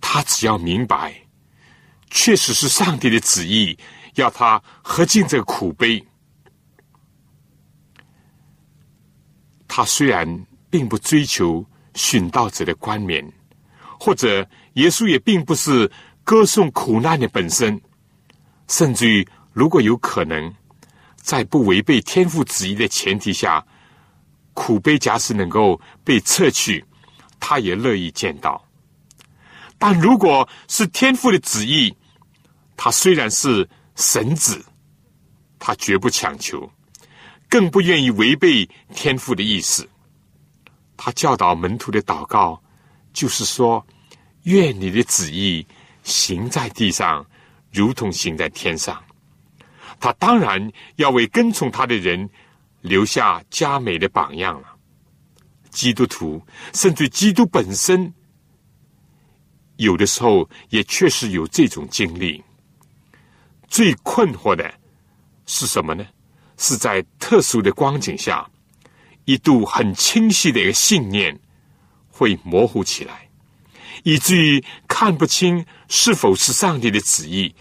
[0.00, 1.14] 他只要明白，
[2.10, 3.78] 确实是上帝的旨意，
[4.14, 6.04] 要他喝尽这苦杯。
[9.68, 13.32] 他虽然并不追求殉道者的冠冕。
[14.04, 15.88] 或者，耶稣也并不是
[16.24, 17.80] 歌颂苦难的本身，
[18.66, 20.52] 甚至于，如果有可能，
[21.14, 23.64] 在不违背天父旨意的前提下，
[24.54, 26.84] 苦悲假使能够被撤去，
[27.40, 28.62] 他也乐意见到。
[29.78, 31.94] 但如果是天父的旨意，
[32.76, 34.64] 他虽然是神子，
[35.58, 36.70] 他绝不强求，
[37.48, 39.88] 更不愿意违背天父的意思。
[40.96, 42.62] 他教导门徒的祷告，
[43.12, 43.84] 就是说。
[44.44, 45.64] 愿你的旨意
[46.02, 47.24] 行在地上，
[47.70, 49.00] 如同行在天上。
[50.00, 52.28] 他当然要为跟从他的人
[52.82, 54.68] 留下佳美的榜样了。
[55.70, 58.12] 基督徒，甚至基督本身，
[59.76, 62.44] 有的时候也确实有这种经历。
[63.66, 64.70] 最困惑的
[65.46, 66.06] 是什么呢？
[66.58, 68.48] 是在特殊的光景下，
[69.24, 71.40] 一度很清晰的一个信念
[72.10, 73.28] 会模糊起来。
[74.04, 77.54] 以至于看不清是否是上帝的旨意，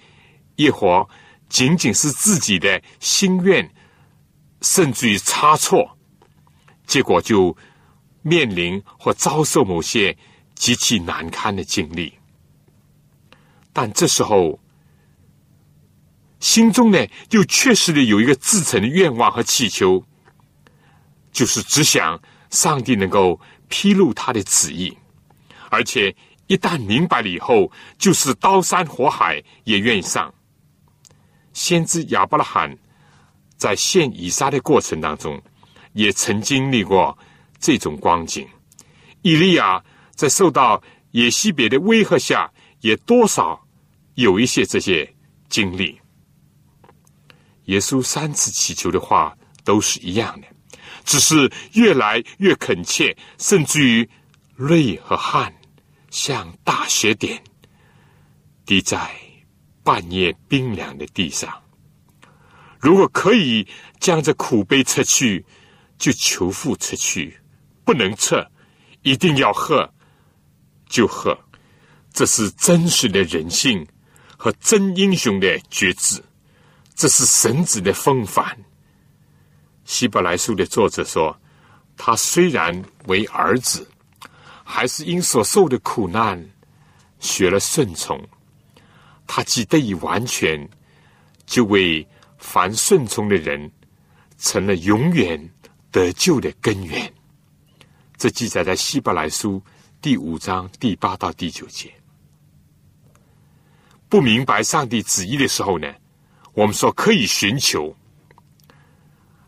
[0.55, 1.07] 亦或
[1.47, 3.73] 仅仅是自己的心愿，
[4.61, 5.97] 甚至于差错，
[6.87, 7.55] 结果就
[8.21, 10.17] 面临或遭受某些
[10.55, 12.13] 极其难堪的经历。
[13.73, 14.59] 但这时候，
[16.39, 20.03] 心中呢又确实的有一个自诚的愿望和祈求，
[21.31, 24.97] 就是只想上帝能够披露他的旨意，
[25.69, 26.15] 而且。
[26.47, 30.33] 一旦明白了以后，就是刀山火海也愿意上。
[31.53, 32.77] 先知亚伯拉罕
[33.61, 35.39] 在献以撒的过程当中，
[35.93, 37.15] 也曾经历过
[37.59, 38.47] 这种光景。
[39.21, 39.79] 以利亚
[40.15, 43.63] 在受到耶西别的威吓下，也多少
[44.15, 45.07] 有一些这些
[45.47, 46.01] 经历。
[47.65, 50.47] 耶稣三次祈求的话都是一样的，
[51.05, 54.09] 只是越来越恳切，甚至于
[54.55, 55.53] 泪和汗。
[56.09, 57.39] 像大雪点
[58.65, 59.11] 滴在
[59.83, 61.60] 半夜冰凉的地上。
[62.81, 63.67] 如果可以
[63.99, 65.45] 将这苦悲撤去，
[65.97, 67.31] 就求父撤去；
[67.85, 68.45] 不能撤，
[69.03, 69.87] 一定要喝，
[70.89, 71.37] 就喝。
[72.11, 73.87] 这是真实的人性
[74.35, 76.21] 和真英雄的觉知，
[76.95, 78.57] 这是神子的风范。
[79.85, 81.39] 希伯来书的作者说
[81.95, 83.87] ：“他虽然为儿子。”
[84.63, 86.49] 还是因所受的苦难
[87.19, 88.17] 学了顺从，
[89.27, 90.69] 他既得以完全，
[91.45, 92.07] 就为
[92.41, 93.71] 凡顺从的人
[94.37, 95.49] 成了永远
[95.89, 97.09] 得救的根源。
[98.17, 99.63] 这记载在希伯来书
[100.01, 101.89] 第五章第八到第九节。
[104.09, 105.87] 不明白上帝旨意的时候呢，
[106.53, 107.95] 我们说可以寻求，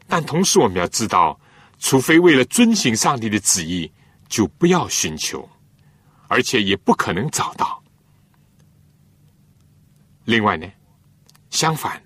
[0.08, 1.38] 但同时我们要知道，
[1.80, 3.92] 除非为了遵行上帝的旨意。
[4.30, 5.48] 就不要寻求，
[6.28, 7.84] 而且也不可能找到。
[10.26, 10.68] 另外呢，
[11.52, 12.03] 相反，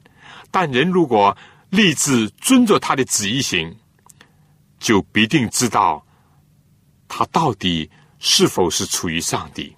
[0.60, 1.38] 但人如果
[1.70, 3.78] 立志遵着他的旨意行，
[4.80, 6.04] 就必定知道
[7.08, 7.88] 他到底
[8.18, 9.76] 是否是出于上帝。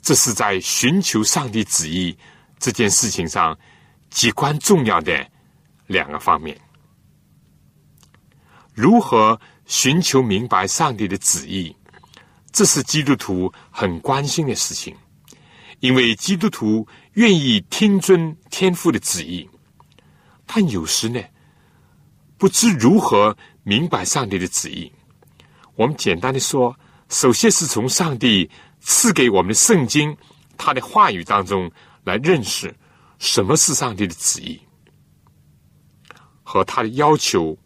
[0.00, 2.16] 这是在寻求上帝旨意
[2.58, 3.58] 这件事情上
[4.08, 5.30] 极关重要的
[5.86, 6.58] 两个方面。
[8.72, 11.76] 如何寻求明白上帝的旨意，
[12.52, 14.96] 这是基督徒很关心的事情，
[15.80, 19.46] 因为基督徒愿意听尊天父的旨意，
[20.48, 21.22] 但有时呢，
[22.36, 24.90] 不知如何明白上帝的旨意。
[25.76, 26.76] 我们简单的说，
[27.08, 30.16] 首先是从上帝赐给我们的圣经，
[30.56, 31.70] 他的话语当中
[32.02, 32.74] 来认识
[33.20, 34.58] 什么是上帝的旨意
[36.42, 37.56] 和他的要求。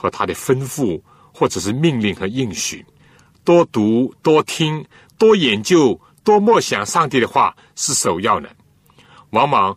[0.00, 1.02] 和他的吩咐，
[1.34, 2.86] 或者是命令和应许，
[3.42, 4.86] 多读、多听、
[5.18, 8.48] 多研究、多默想上帝的话是首要的，
[9.30, 9.76] 往往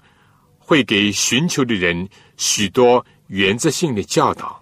[0.60, 2.08] 会给寻求的人
[2.42, 4.60] 许多原则性的教导。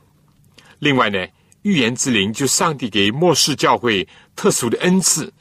[0.80, 1.26] 另外呢，
[1.62, 4.06] 预言之灵就上帝给末世教会
[4.36, 5.32] 特殊的恩赐，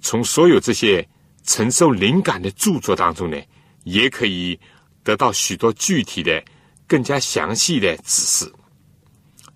[0.00, 1.06] 从所有这些
[1.42, 3.36] 承受灵感的著作当中呢，
[3.82, 4.56] 也可以
[5.02, 6.40] 得到许多具体的。
[6.88, 8.52] 更加详细的指示。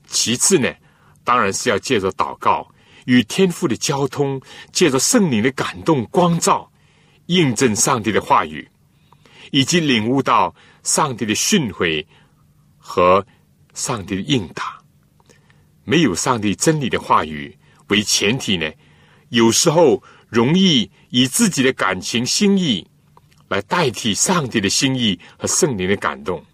[0.09, 0.68] 其次呢，
[1.22, 2.68] 当然是要借着祷告
[3.07, 4.42] 与天父的交通，
[4.72, 6.68] 借着圣灵的感动光照，
[7.26, 8.68] 印证上帝的话语，
[9.51, 12.05] 以及领悟到上帝的训诲
[12.78, 13.24] 和
[13.74, 14.78] 上帝的应答。
[15.84, 17.57] 没有上帝真理的话语
[17.88, 18.70] 为前提呢，
[19.30, 22.86] 有时候容易以自己的感情心意
[23.48, 26.44] 来代替上帝的心意和圣灵的感动。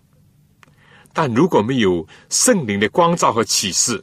[1.12, 4.03] 但如果没有圣灵的光照和启示，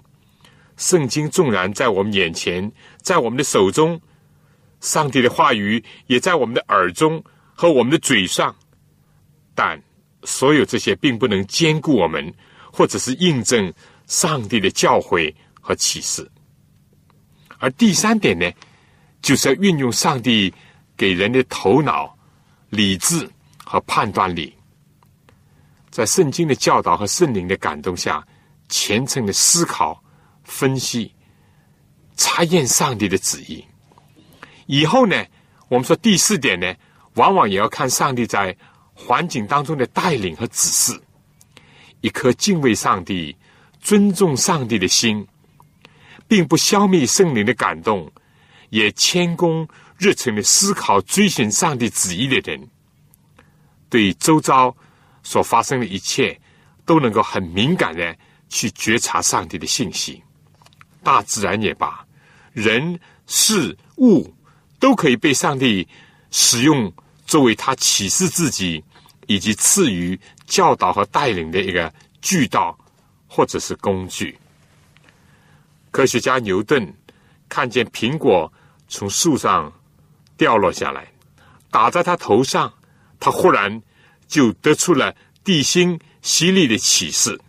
[0.77, 2.71] 圣经纵然在我们眼前，
[3.01, 3.99] 在我们的手中，
[4.81, 7.23] 上帝的话语也在我们的耳中
[7.53, 8.55] 和我们的嘴上，
[9.55, 9.81] 但
[10.23, 12.33] 所有这些并不能兼顾我们，
[12.71, 13.73] 或者是印证
[14.07, 16.29] 上帝的教诲和启示。
[17.59, 18.51] 而第三点呢，
[19.21, 20.53] 就是要运用上帝
[20.97, 22.17] 给人的头脑、
[22.69, 23.29] 理智
[23.63, 24.53] 和判断力。
[25.89, 28.25] 在圣经的教导和圣灵的感动下，
[28.67, 30.03] 虔诚的思考、
[30.43, 31.13] 分析、
[32.17, 33.63] 查验上帝的旨意。
[34.65, 35.23] 以后呢，
[35.69, 36.73] 我们说第四点呢，
[37.13, 38.57] 往往也要看上帝在
[38.93, 41.01] 环境当中的带领和指示。
[42.01, 43.35] 一颗敬畏上帝、
[43.79, 45.27] 尊重上帝的心，
[46.27, 48.11] 并不消灭圣灵的感动，
[48.69, 49.67] 也谦恭
[49.97, 52.67] 热诚的思考、追寻上帝旨意的人，
[53.89, 54.75] 对周遭。
[55.25, 56.37] 所发生的一切
[56.83, 58.13] 都能够很敏感的
[58.49, 60.21] 去觉察上帝的信息，
[61.01, 62.05] 大自然也罢，
[62.51, 64.35] 人事物
[64.81, 65.87] 都可以被上帝
[66.29, 66.91] 使用
[67.25, 68.83] 作为他启示自己
[69.27, 72.77] 以及赐予教导和带领的一个渠道
[73.27, 74.37] 或者是工具。
[75.91, 76.93] 科学家牛顿
[77.47, 78.51] 看见苹果
[78.87, 79.71] 从树上
[80.37, 81.07] 掉落下来，
[81.69, 82.73] 打在他头上，
[83.19, 83.81] 他忽然。
[84.25, 87.39] 就得出了地心吸力的启示。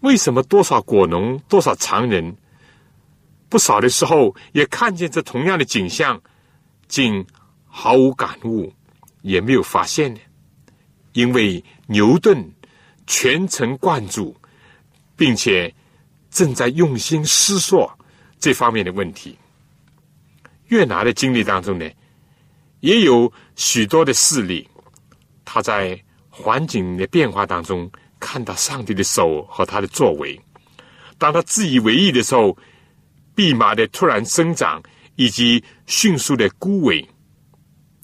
[0.00, 2.36] 为什么多少果农、多少常人，
[3.48, 6.22] 不少的时候也看见这同样的景象，
[6.86, 7.26] 竟
[7.70, 8.70] 毫无感悟，
[9.22, 10.20] 也没有发现呢？
[11.12, 12.52] 因为牛顿
[13.06, 14.36] 全程贯注，
[15.16, 15.72] 并且
[16.30, 17.90] 正在用心思索
[18.38, 19.38] 这方面的问题。
[20.66, 21.88] 越南的经历当中呢，
[22.80, 24.68] 也有许多的事例。
[25.44, 27.90] 他在环境的变化当中
[28.20, 30.40] 看到上帝的手和他的作为。
[31.18, 32.56] 当他自以为意的时候，
[33.34, 34.80] 蓖麻的突然生长
[35.16, 37.04] 以及迅速的枯萎，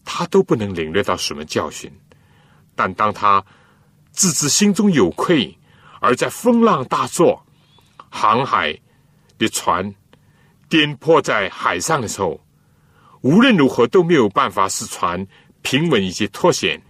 [0.07, 1.93] 他都不能领略到什么教训。
[2.75, 3.45] 但当他
[4.13, 5.55] 自知心中有愧，
[6.01, 7.45] 而在风浪大作、
[8.09, 8.79] 航海
[9.37, 9.95] 的船
[10.69, 12.41] 颠簸在海上的时候，
[13.21, 15.27] 无论如何都没有办法使船
[15.61, 16.81] 平稳以及脱险。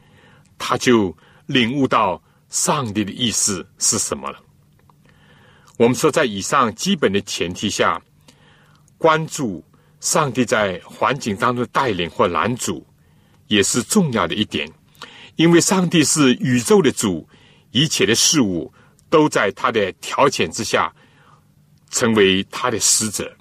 [0.58, 1.14] 他就
[1.46, 4.38] 领悟到上帝的意思是什么了。
[5.76, 8.00] 我们说，在以上基本的前提下，
[8.96, 9.62] 关注
[10.00, 12.86] 上帝在环境当中的带领或拦阻，
[13.48, 14.70] 也是重要的一点。
[15.36, 17.28] 因为上帝是宇宙的主，
[17.70, 18.72] 一切的事物
[19.10, 20.92] 都在他的调遣之下，
[21.90, 23.36] 成为他的使者。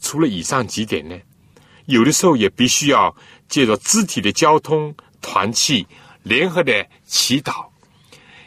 [0.00, 1.16] 除了以上几点呢，
[1.86, 3.14] 有的时候也必须要
[3.48, 5.86] 借着肢体的交通团契。
[6.22, 7.64] 联合的祈祷，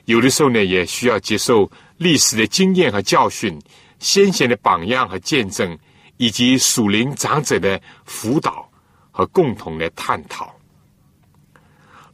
[0.04, 3.58] 有的时候呢，也需要接受历史的经验和教训、
[4.00, 5.80] 先贤的榜样和见证，
[6.18, 8.70] 以及属灵长者的辅导
[9.12, 10.54] 和共同的探讨。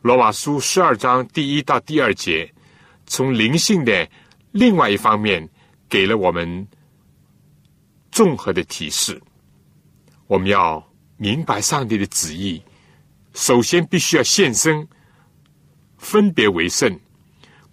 [0.05, 2.53] 罗马书十二章第一到第二节，
[3.07, 4.07] 从灵性的
[4.51, 5.49] 另外一方面
[5.89, 6.67] 给了我们
[8.11, 9.19] 综合的提示。
[10.27, 10.87] 我们要
[11.17, 12.61] 明白上帝的旨意，
[13.33, 14.87] 首先必须要现身，
[15.97, 16.99] 分别为圣，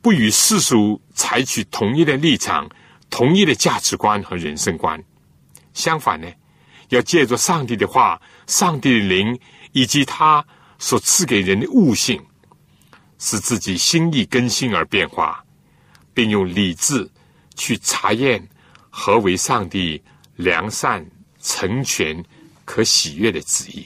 [0.01, 2.67] 不与世俗采取同一的立场、
[3.11, 4.99] 同一的价值观和人生观。
[5.75, 6.27] 相反呢，
[6.89, 9.39] 要借着上帝的话、上帝的灵
[9.73, 10.43] 以及他
[10.83, 12.21] 所赐给人的悟性，
[13.17, 15.45] 使自己心意更新而变化，
[16.13, 17.09] 并用理智
[17.55, 18.45] 去查验
[18.91, 20.03] 何为上帝
[20.35, 21.09] 良善、
[21.41, 22.23] 成全。
[22.65, 23.85] 可喜悦的旨意，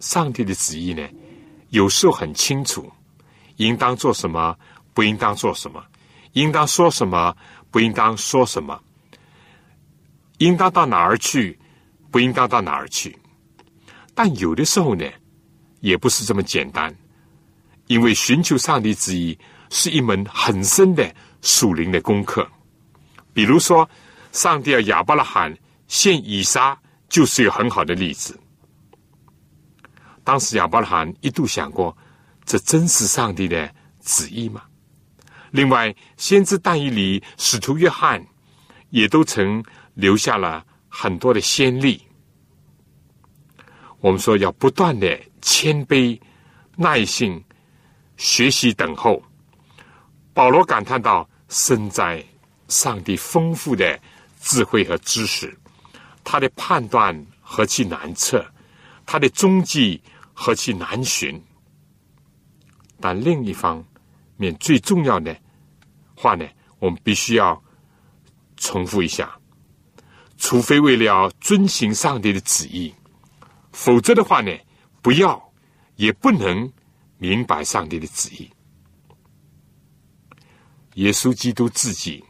[0.00, 1.02] 上帝的旨意呢？
[1.70, 2.92] 有时候很清楚，
[3.56, 4.56] 应当做什么，
[4.92, 5.80] 不应当做什么；
[6.32, 7.34] 应当说什么，
[7.70, 8.78] 不应当说什么；
[10.38, 11.58] 应当到哪儿去，
[12.10, 13.18] 不应当到哪儿去。
[14.16, 15.04] 但有的时候呢，
[15.78, 16.92] 也不是这么简单，
[17.86, 19.38] 因为寻求上帝旨意
[19.70, 22.44] 是一门很深的属灵的功课。
[23.32, 23.88] 比如说，
[24.32, 25.56] 上帝要亚伯拉罕。
[25.88, 26.76] 献以撒
[27.08, 28.36] 就是一个很好的例子。
[30.24, 31.96] 当时亚伯拉罕一度想过，
[32.44, 34.62] 这真是上帝的旨意吗？
[35.52, 38.20] 另外，先知但以理、使徒约翰
[38.90, 39.64] 也都曾
[39.94, 42.02] 留下了很多的先例。
[44.00, 46.20] 我们说要不断的谦卑、
[46.76, 47.42] 耐性、
[48.16, 49.22] 学习、等候。
[50.32, 52.24] 保罗感叹道：“身在
[52.68, 53.98] 上帝丰富的
[54.40, 55.56] 智慧和知识。”
[56.22, 58.44] 他的判断何其难测，
[59.06, 60.02] 他的踪迹
[60.34, 61.40] 何其难寻。
[63.00, 63.84] 但另一方
[64.36, 65.34] 面，最重要的
[66.16, 66.46] 话呢，
[66.78, 67.62] 我们必须要
[68.56, 69.38] 重复一下：
[70.36, 72.92] 除非为了遵行上帝的旨意，
[73.76, 74.50] 否则的话呢，
[75.02, 75.52] 不要
[75.96, 76.72] 也不能
[77.18, 78.50] 明白上帝的旨意。
[80.94, 82.24] 耶稣基督自己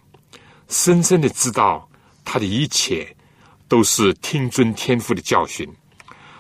[0.66, 1.88] 深深的知道
[2.24, 3.14] 他的一切。
[3.68, 5.68] 都是听尊天父的教训，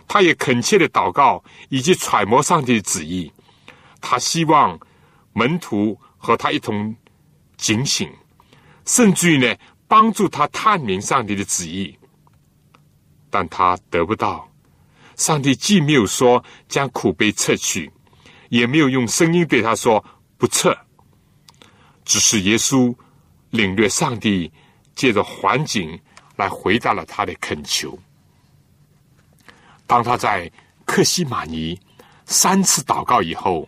[0.06, 3.32] 他也恳切的祷告，以及揣摩上帝的旨意。
[4.00, 4.78] 他希望
[5.32, 6.94] 门徒和他一同
[7.56, 8.08] 警醒，
[8.84, 9.56] 甚至于呢，
[9.88, 11.98] 帮助他探明上帝的旨意。
[13.28, 14.48] 但他得不到，
[15.16, 17.90] 上帝既没有说将苦悲撤去，
[18.48, 20.04] 也没有用声音对他说
[20.38, 20.76] 不撤，
[22.04, 22.94] 只是耶稣
[23.50, 24.52] 领略上帝
[24.94, 26.00] 借着环境。
[26.36, 27.98] 来回答了他的恳求。
[29.86, 30.52] 当他在
[30.84, 31.80] 克西马尼
[32.26, 33.66] 三次祷告以后，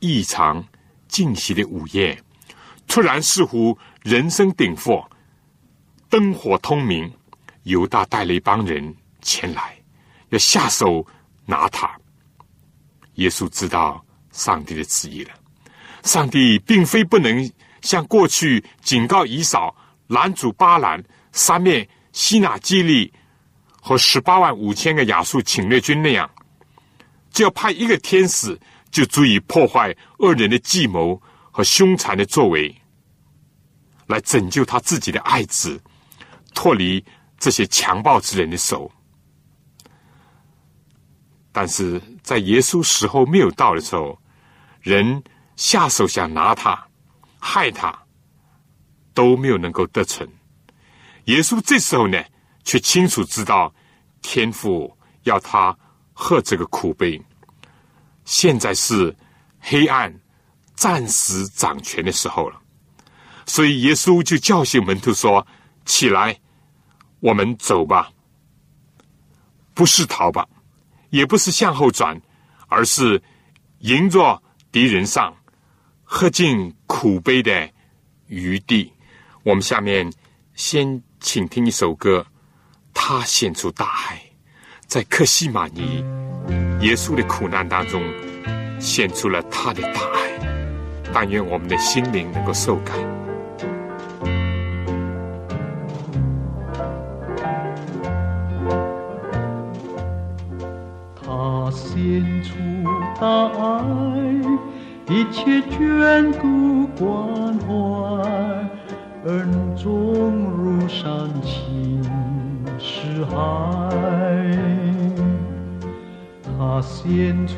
[0.00, 0.66] 异常
[1.06, 2.20] 静息的午夜，
[2.88, 5.08] 突然似乎人声鼎沸，
[6.08, 7.08] 灯火通明。
[7.62, 9.75] 犹大带了一帮人前来，
[10.30, 11.06] 要下手
[11.44, 11.90] 拿他。
[13.14, 15.30] 耶稣知道上帝的旨意了。
[16.02, 17.50] 上帝并非不能
[17.82, 19.74] 像过去警告以扫
[20.08, 21.02] 拦阻巴兰。
[21.32, 23.12] 三面西纳基利
[23.78, 26.30] 和十八万五千个亚述侵略军那样，
[27.30, 28.58] 只要派一个天使，
[28.90, 31.20] 就足以破坏恶人的计谋
[31.50, 32.74] 和凶残的作为，
[34.06, 35.78] 来拯救他自己的爱子，
[36.54, 37.04] 脱离
[37.38, 38.90] 这些强暴之人的手。
[41.58, 44.20] 但是在耶稣时候没有到的时候，
[44.82, 45.24] 人
[45.56, 46.86] 下手想拿他、
[47.38, 47.98] 害他，
[49.14, 50.28] 都没有能够得逞。
[51.24, 52.22] 耶稣这时候呢，
[52.62, 53.74] 却清楚知道
[54.20, 55.74] 天父要他
[56.12, 57.18] 喝这个苦杯。
[58.26, 59.16] 现在是
[59.58, 60.14] 黑暗
[60.74, 62.60] 暂时掌权的时候了，
[63.46, 65.46] 所以耶稣就叫醒门徒说
[65.86, 66.38] ：“起来，
[67.20, 68.10] 我们走吧。
[69.72, 70.46] 不是逃吧，
[71.16, 72.20] 也不是向后转，
[72.68, 73.22] 而是
[73.78, 75.34] 迎着敌人上，
[76.04, 77.68] 喝尽苦杯的
[78.26, 78.92] 余地。”
[79.42, 80.12] 我们下面
[80.54, 81.02] 先。
[81.18, 82.24] 请听一首歌，
[82.94, 84.22] 他献出大爱，
[84.86, 86.04] 在克西玛尼
[86.80, 88.00] 耶稣的苦难当中，
[88.78, 90.30] 献出了他的大爱。
[91.12, 93.15] 但愿我们的心灵能够受感。
[103.18, 103.80] 大爱，
[105.08, 107.08] 一切眷顾关
[107.66, 107.66] 怀。
[109.24, 112.02] 恩重如山情
[112.78, 113.34] 似海，
[116.44, 117.54] 他献出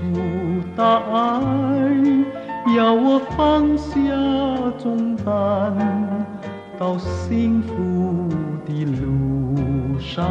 [0.77, 1.91] 大爱，
[2.77, 3.93] 要我放下
[4.79, 5.75] 重担，
[6.79, 8.29] 到幸福
[8.65, 10.25] 的路上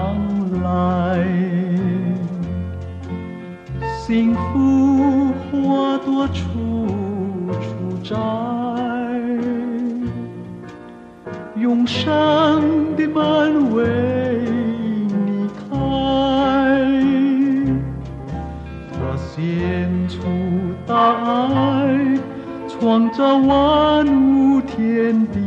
[0.63, 1.36] 来。
[4.07, 6.45] 幸福花朵处
[7.59, 7.67] 处
[8.01, 8.15] 摘，
[11.57, 13.83] 用生的门为
[15.25, 15.75] 你开，
[18.93, 20.21] 它献出
[20.85, 20.95] 大
[21.53, 22.17] 爱，
[22.69, 25.41] 创造万物天地，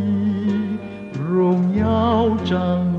[1.18, 2.89] 荣耀彰。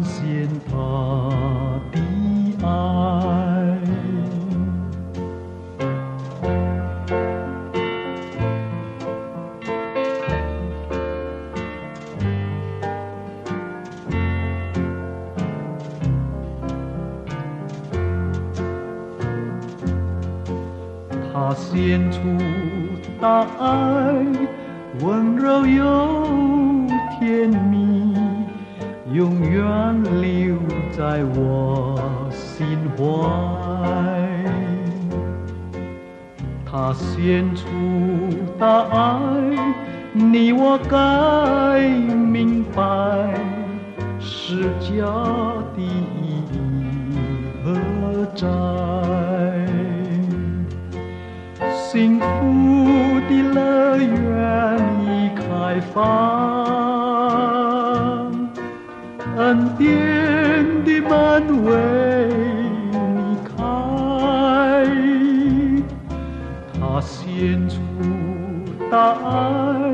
[21.51, 22.21] 他献出
[23.19, 24.25] 大爱，
[25.01, 26.77] 温柔又
[27.19, 28.15] 甜蜜，
[29.11, 30.55] 永远留
[30.93, 31.99] 在我
[32.31, 33.03] 心怀。
[36.65, 37.67] 他献出
[38.57, 39.29] 大爱，
[40.13, 41.85] 你我该
[42.15, 42.81] 明白，
[44.21, 45.01] 释迦
[45.75, 45.83] 的意
[46.21, 46.71] 义
[47.61, 49.30] 何在？
[55.93, 56.01] 开放，
[59.37, 59.85] 恩典
[60.85, 61.69] 的门为
[62.91, 62.97] 你
[63.45, 63.59] 开，
[66.73, 67.75] 他献出
[68.89, 69.93] 大爱，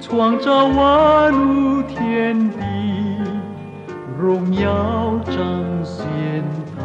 [0.00, 2.58] 创造万物天地，
[4.18, 5.34] 荣耀彰
[5.84, 6.04] 显
[6.76, 6.82] 他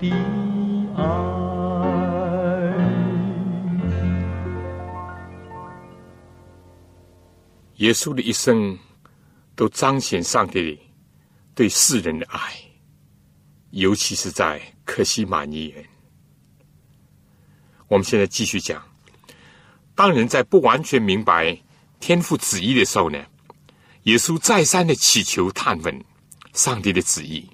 [0.00, 0.10] 的
[7.84, 8.78] 耶稣的一生
[9.54, 10.78] 都彰显上帝
[11.54, 12.40] 对世人的爱，
[13.72, 15.84] 尤其是在克西马尼园。
[17.88, 18.82] 我们现在继续讲，
[19.94, 21.60] 当人在不完全明白
[22.00, 23.22] 天父旨意的时候呢，
[24.04, 26.04] 耶稣再三的祈求探问
[26.54, 27.46] 上帝的旨意，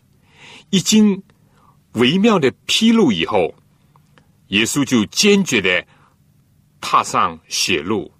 [0.71, 1.21] 一经
[1.95, 3.53] 微妙的披露以后，
[4.47, 5.85] 耶稣就坚决的
[6.81, 8.13] 踏上血路，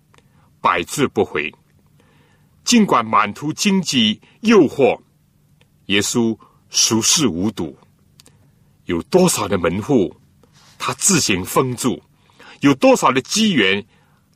[0.61, 1.55] 百折不回。
[2.71, 4.97] 尽管满途荆棘诱惑，
[5.87, 7.77] 耶稣熟视无睹。
[8.85, 10.15] 有多少的门户，
[10.79, 12.01] 他自行封住；
[12.61, 13.85] 有多少的机缘，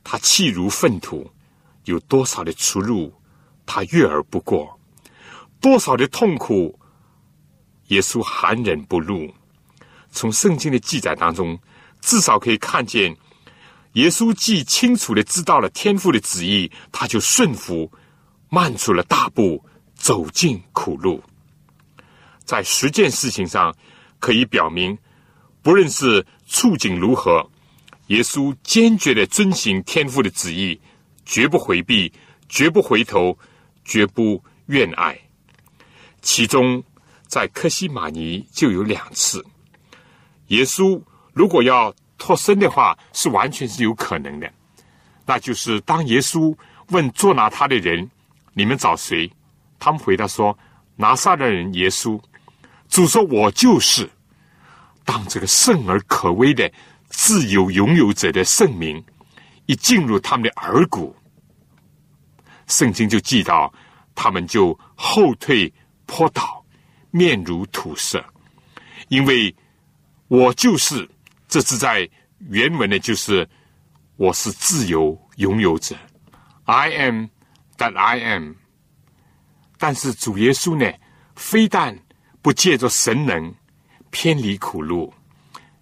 [0.03, 1.25] 他弃如粪土；
[1.85, 3.09] 有多少的出路，
[3.65, 4.67] 他悦而不过；
[5.61, 6.77] 多少的痛苦，
[7.87, 9.33] 耶稣含忍不露。
[10.11, 11.57] 从圣经的记载当中，
[12.01, 13.15] 至少可以看见，
[13.93, 17.89] 耶稣既清楚的知道了天父的旨意，他就顺服。
[18.55, 19.61] 迈出了大步，
[19.95, 21.21] 走进苦路。
[22.45, 23.75] 在十件事情上，
[24.17, 24.97] 可以表明，
[25.61, 27.45] 不论是处境如何，
[28.07, 30.79] 耶稣坚决的遵行天父的旨意，
[31.25, 32.09] 绝不回避，
[32.47, 33.37] 绝不回头，
[33.83, 35.19] 绝不怨爱。
[36.21, 36.81] 其中，
[37.27, 39.45] 在克西马尼就有两次，
[40.47, 40.97] 耶稣
[41.33, 44.49] 如果要脱身的话，是完全是有可能的。
[45.25, 46.55] 那就是当耶稣
[46.91, 48.09] 问捉拿他的人。
[48.55, 49.29] 你们找谁？
[49.77, 50.57] 他们回答说
[50.95, 52.19] ：“拿撒勒人耶稣。”
[52.87, 54.09] 主说：“我就是。”
[55.03, 56.71] 当这个圣而可畏的
[57.09, 59.03] 自由拥有者的圣名
[59.65, 61.15] 一进入他们的耳骨，
[62.67, 63.71] 圣经就记到，
[64.15, 65.71] 他们就后退
[66.05, 66.65] 扑倒，
[67.11, 68.23] 面如土色，
[69.09, 69.53] 因为
[70.27, 71.07] 我就是
[71.47, 72.09] 这是在
[72.49, 73.47] 原文的，就是
[74.15, 75.95] 我是自由拥有者
[76.63, 77.27] ，I am。
[77.77, 78.53] That I am，
[79.77, 80.97] 但是主耶稣呢，
[81.35, 81.97] 非但
[82.41, 83.53] 不借着神能
[84.11, 85.13] 偏离苦路，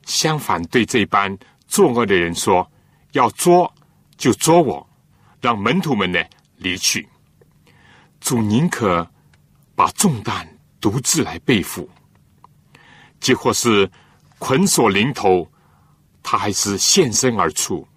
[0.06, 1.38] 相反对这般
[1.68, 2.70] 作恶的人说
[3.14, 3.72] ：“要捉
[4.18, 4.89] 就捉我，
[5.39, 6.20] 让门徒们呢
[6.58, 7.08] 离去。”
[8.20, 9.08] 主宁可
[9.76, 10.48] 把重担
[10.82, 11.88] 独自来背负，
[13.20, 13.89] 即或是
[14.39, 15.48] 捆锁临头，
[16.24, 17.88] 他还是现身而出，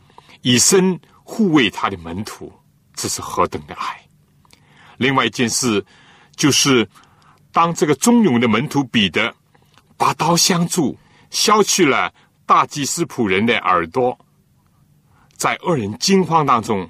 [0.42, 2.52] 以身护卫他的门徒。
[2.96, 4.00] 这是何等的爱！
[4.96, 5.84] 另外一件事，
[6.34, 6.88] 就是
[7.52, 9.32] 当这个忠勇的门徒彼得
[9.96, 10.98] 拔刀相助，
[11.30, 12.12] 削去了
[12.46, 14.18] 大祭司仆人的耳朵，
[15.36, 16.88] 在二人惊慌当中，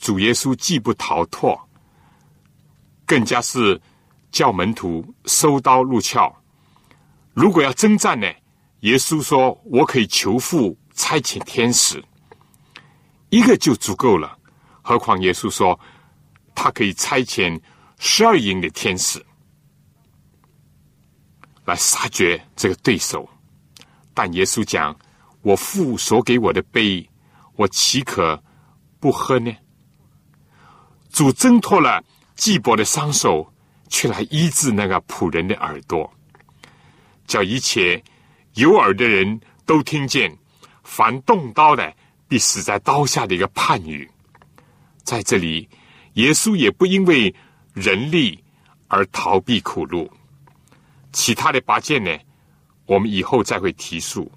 [0.00, 1.58] 主耶稣既不逃脱，
[3.06, 3.80] 更加是
[4.32, 6.30] 叫门徒收刀入鞘。
[7.32, 8.26] 如果要征战呢？
[8.80, 12.02] 耶稣说：“我可以求父差遣天使，
[13.30, 14.36] 一个就足够了。”
[14.88, 15.76] 何况耶稣说，
[16.54, 17.60] 他可以差遣
[17.98, 19.20] 十二营的天使
[21.64, 23.28] 来杀绝这个对手。
[24.14, 24.96] 但耶稣讲
[25.42, 27.04] ：“我父所给我的杯，
[27.56, 28.40] 我岂可
[29.00, 29.52] 不喝呢？”
[31.10, 32.00] 主挣脱了
[32.36, 33.52] 季伯的双手，
[33.88, 36.08] 却来医治那个仆人的耳朵，
[37.26, 38.00] 叫一切
[38.54, 40.38] 有耳的人都听见
[40.84, 41.92] 凡动刀的
[42.28, 44.08] 必死在刀下的一个判语。
[45.06, 45.68] 在这里，
[46.14, 47.32] 耶稣也不因为
[47.72, 48.42] 人力
[48.88, 50.10] 而逃避苦路。
[51.12, 52.10] 其他的八件呢，
[52.86, 54.30] 我们以后再会提述。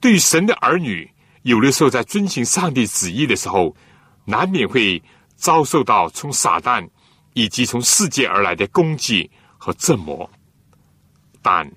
[0.00, 1.08] 对于神的儿女，
[1.42, 3.76] 有的时候在遵行上帝旨意的时候，
[4.24, 5.00] 难免会
[5.36, 6.88] 遭受到从撒旦
[7.34, 10.28] 以及从世界而来的攻击和折磨。
[11.42, 11.70] 但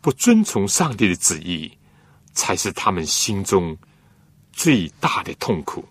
[0.00, 1.70] 不遵从上帝的旨意，
[2.32, 3.76] 才是他们心中
[4.52, 5.88] 最大的痛苦。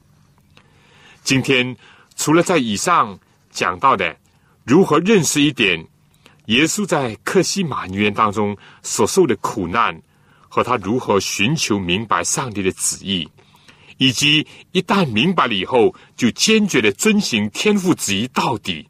[1.24, 1.76] 今天
[2.16, 3.18] 除了在以上
[3.52, 4.16] 讲到的
[4.66, 5.86] 如何认识一点
[6.46, 10.02] 耶稣在克西马尼园当中所受的苦难，
[10.48, 13.30] 和他如何寻求明白上帝的旨意，
[13.98, 18.88] 以及一旦明白了以后就坚决的遵行天父旨意到底，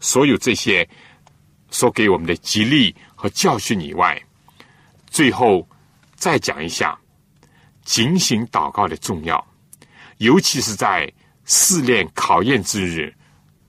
[0.00, 0.88] 所有这些
[1.70, 2.94] 所给我们的激励。
[3.14, 4.20] 和教训以外，
[5.08, 5.64] 最后
[6.16, 6.98] 再讲一下
[7.84, 9.46] 警醒祷告的重要，
[10.22, 11.12] 尤其是在
[11.44, 13.12] 试炼考验之日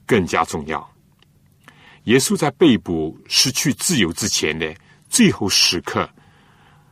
[0.05, 0.87] 更加重要。
[2.03, 4.71] 耶稣在被捕、失去自由之前的
[5.09, 6.07] 最后时刻，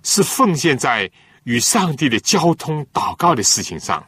[0.02, 1.10] 是奉献在
[1.44, 4.04] 与上帝的交通、祷告的事情上。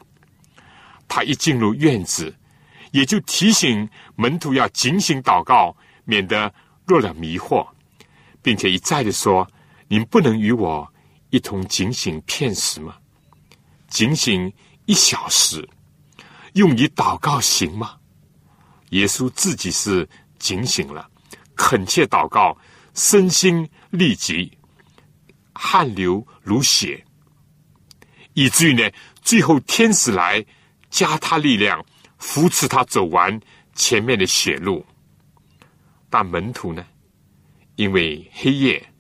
[1.07, 2.35] 他一进入院子，
[2.91, 6.51] 也就提醒门徒要警醒祷告，免得
[6.87, 7.67] 落了迷惑。
[8.41, 9.47] 并且一再的说
[9.87, 10.91] ：“您不能与我
[11.29, 12.95] 一同警醒骗死吗？
[13.87, 14.51] 警醒
[14.86, 15.67] 一小时，
[16.53, 17.97] 用以祷告行吗？”
[18.91, 20.07] 耶稣自己是
[20.38, 21.09] 警醒了，
[21.55, 22.55] 恳切祷告，
[22.93, 24.55] 身心立即
[25.53, 27.03] 汗流如血，
[28.34, 30.45] 以至于呢，最后天使来
[30.89, 31.84] 加他力量，
[32.17, 33.39] 扶持他走完
[33.73, 34.86] 前面的血路。
[36.09, 36.86] 但门徒呢？
[37.75, 38.93] 因为黑夜，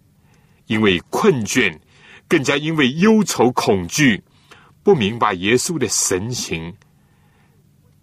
[0.65, 1.79] 因为困倦，
[2.27, 4.23] 更加因为忧愁恐惧，
[4.83, 6.75] 不明白耶稣的神情，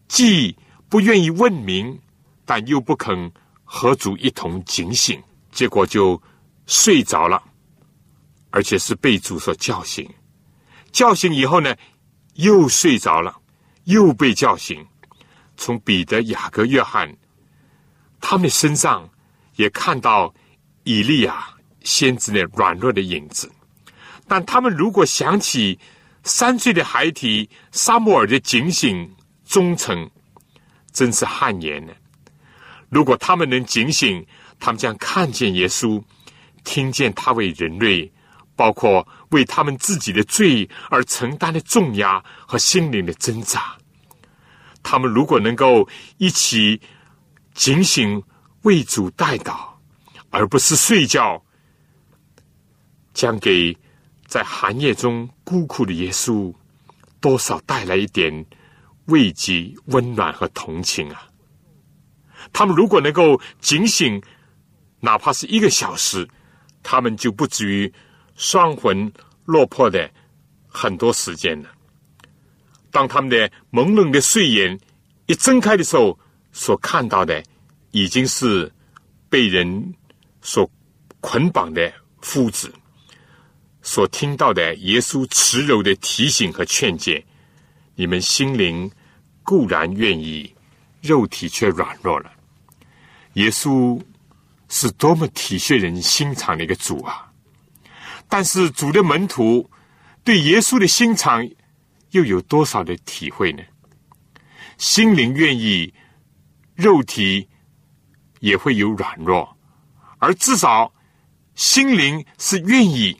[0.08, 0.56] 既
[0.88, 2.00] 不愿意问明，
[2.44, 3.30] 但又不肯
[3.62, 5.22] 和主一同警醒，
[5.52, 6.20] 结果就
[6.66, 7.42] 睡着了，
[8.50, 10.08] 而且是被主所叫醒。
[10.90, 11.76] 叫醒以后呢，
[12.34, 13.36] 又睡着了，
[13.84, 14.84] 又被叫醒。
[15.56, 17.14] 从彼得、雅各、约翰
[18.20, 19.08] 他们的身上
[19.56, 20.34] 也看到。
[20.84, 21.46] 以利亚
[21.82, 23.52] 先知的软弱的影子，
[24.26, 25.78] 但他们如果想起
[26.22, 29.10] 三岁的孩提沙摩尔的警醒
[29.44, 30.10] 忠诚，
[30.92, 31.92] 真是汗颜呢。
[32.88, 34.24] 如果他们能警醒，
[34.58, 36.02] 他们将看见耶稣，
[36.64, 38.12] 听见他为人类，
[38.54, 43.76] 包括为他们自己的罪而承担的重压和心灵的挣扎。
[44.82, 46.80] 他们如果能够一起
[47.54, 48.22] 警醒，
[48.62, 49.68] 为主代祷。
[50.32, 51.44] 而不是睡觉，
[53.12, 53.76] 将给
[54.30, 56.54] 在寒夜中孤苦的耶稣
[57.20, 58.46] 多少带来一点
[59.06, 61.26] 慰藉、温暖和同情啊！
[62.52, 64.22] 他们如果能够警醒，
[65.00, 66.28] 哪怕是一个小时，
[66.80, 67.92] 他们就不至于
[68.36, 69.12] 双魂
[69.44, 70.08] 落魄的
[70.68, 71.68] 很多时间了。
[72.92, 74.78] 当他们的朦胧的睡眼
[75.26, 76.16] 一睁开的时候，
[76.52, 77.42] 所看到的
[77.90, 78.72] 已经是
[79.28, 79.92] 被人。
[80.42, 80.66] 所
[81.20, 82.72] 捆绑的夫子，
[83.82, 87.24] 所听到的耶稣慈柔的提醒和劝诫，
[87.94, 88.90] 你们心灵
[89.42, 90.54] 固然愿意，
[91.00, 92.30] 肉体却软弱了。
[93.34, 94.00] 耶稣
[94.68, 97.32] 是多么体恤人心肠的一个主啊！
[98.28, 99.68] 但是主的门徒
[100.22, 101.48] 对耶稣的心肠
[102.10, 103.62] 又有多少的体会呢？
[104.78, 105.92] 心灵愿意，
[106.74, 107.48] 肉体
[108.40, 109.56] 也会有软弱。
[110.18, 110.92] 而至少，
[111.54, 113.19] 心灵是愿意，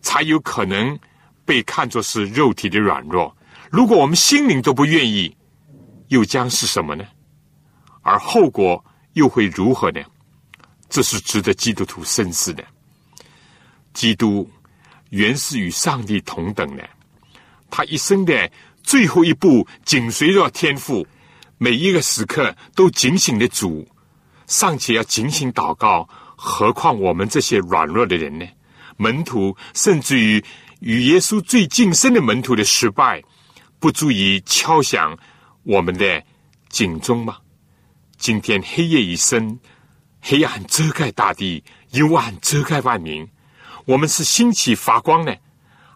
[0.00, 0.98] 才有可能
[1.44, 3.34] 被看作是肉体的软弱。
[3.70, 5.34] 如果我们心灵都不愿意，
[6.08, 7.04] 又将是什么呢？
[8.02, 10.00] 而后果又会如何呢？
[10.88, 12.64] 这是值得基督徒深思的。
[13.92, 14.50] 基督
[15.10, 16.88] 原是与上帝同等的，
[17.70, 18.50] 他一生的
[18.82, 21.06] 最后一步紧随着天父，
[21.58, 23.86] 每一个时刻都警醒的主，
[24.46, 26.08] 尚且要警醒祷告。
[26.42, 28.46] 何况我们这些软弱的人呢？
[29.00, 30.44] 门徒甚至于
[30.80, 33.22] 与耶稣最近身的门徒的失败，
[33.78, 35.18] 不足以敲响
[35.62, 36.22] 我们的
[36.68, 37.38] 警钟吗？
[38.18, 39.58] 今天黑夜已深，
[40.20, 43.26] 黑暗遮盖大地，幽暗遮盖万民。
[43.86, 45.34] 我们是兴起发光呢，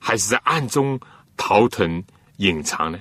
[0.01, 0.99] 还是在暗中
[1.37, 2.03] 逃腾
[2.39, 2.99] 隐藏呢？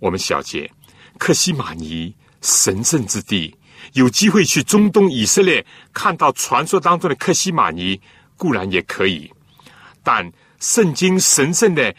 [0.00, 0.68] 我们小姐，
[1.16, 3.56] 克西玛尼神圣之地。
[3.94, 7.98] 有机会去中东以色列看到传说当中的克西玛尼
[8.40, 9.30] 固然也可以，
[10.02, 11.94] 但圣经神圣的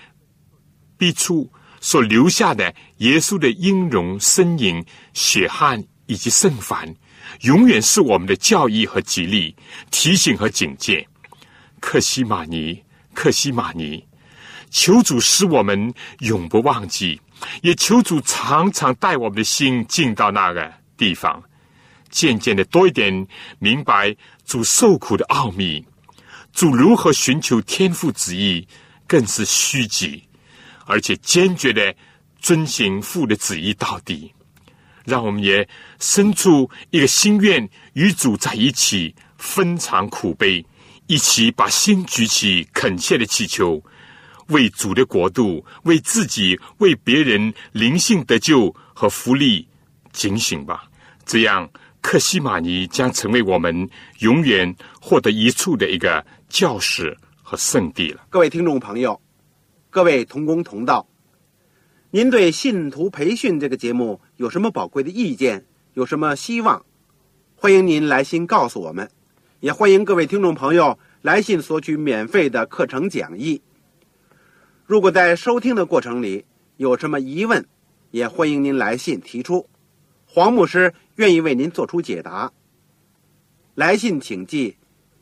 [0.98, 1.48] 笔触
[1.80, 4.84] 所留下的耶稣的音容、身影、
[5.14, 6.96] 血汗以及圣凡，
[7.42, 9.56] 永远是我们的教义和激励、
[9.92, 11.08] 提醒和警戒。
[11.80, 12.84] 克西玛尼，
[13.14, 14.04] 克西玛尼，
[14.72, 17.22] 求主使我们永不忘记，
[17.62, 21.44] 也求主常常带我们的心进到那个地方，
[22.10, 23.28] 渐渐的多一点
[23.60, 25.86] 明白主受苦的奥秘。
[26.54, 28.68] 主如何寻求天父旨意，
[29.08, 30.24] 更是虚极，
[30.86, 31.96] 而且坚决的
[32.40, 34.34] 遵行父的旨意到底。
[35.06, 35.68] 让我们也
[36.00, 40.64] 生出一个心愿，与主在一起分尝苦悲，
[41.08, 43.82] 一起把心举起，恳切的祈求，
[44.50, 49.68] 为主的国度，为自己，为别人灵性得救和福利
[50.12, 50.84] 警醒吧。
[51.26, 51.68] 这样，
[52.02, 53.90] 克西玛尼将成为我们
[54.20, 56.24] 永远获得一处的一个。
[56.52, 58.28] 教室和圣地了。
[58.30, 59.20] 各位听众朋友，
[59.90, 61.08] 各位同工同道，
[62.10, 65.66] 您对信徒培训这个节目有什么宝贵的意见？
[65.94, 66.86] 有什么希望？
[67.56, 69.10] 欢迎您来信告诉我们，
[69.62, 73.62] 也欢迎各位听众朋友来信索取免费的课程讲义。
[74.86, 76.46] 如果在收听的过程里
[76.76, 77.66] 有什么疑问，
[78.12, 79.70] 也欢迎您来信提出，
[80.26, 82.52] 黄牧师愿意为您做出解答。
[83.74, 84.76] 来信请寄。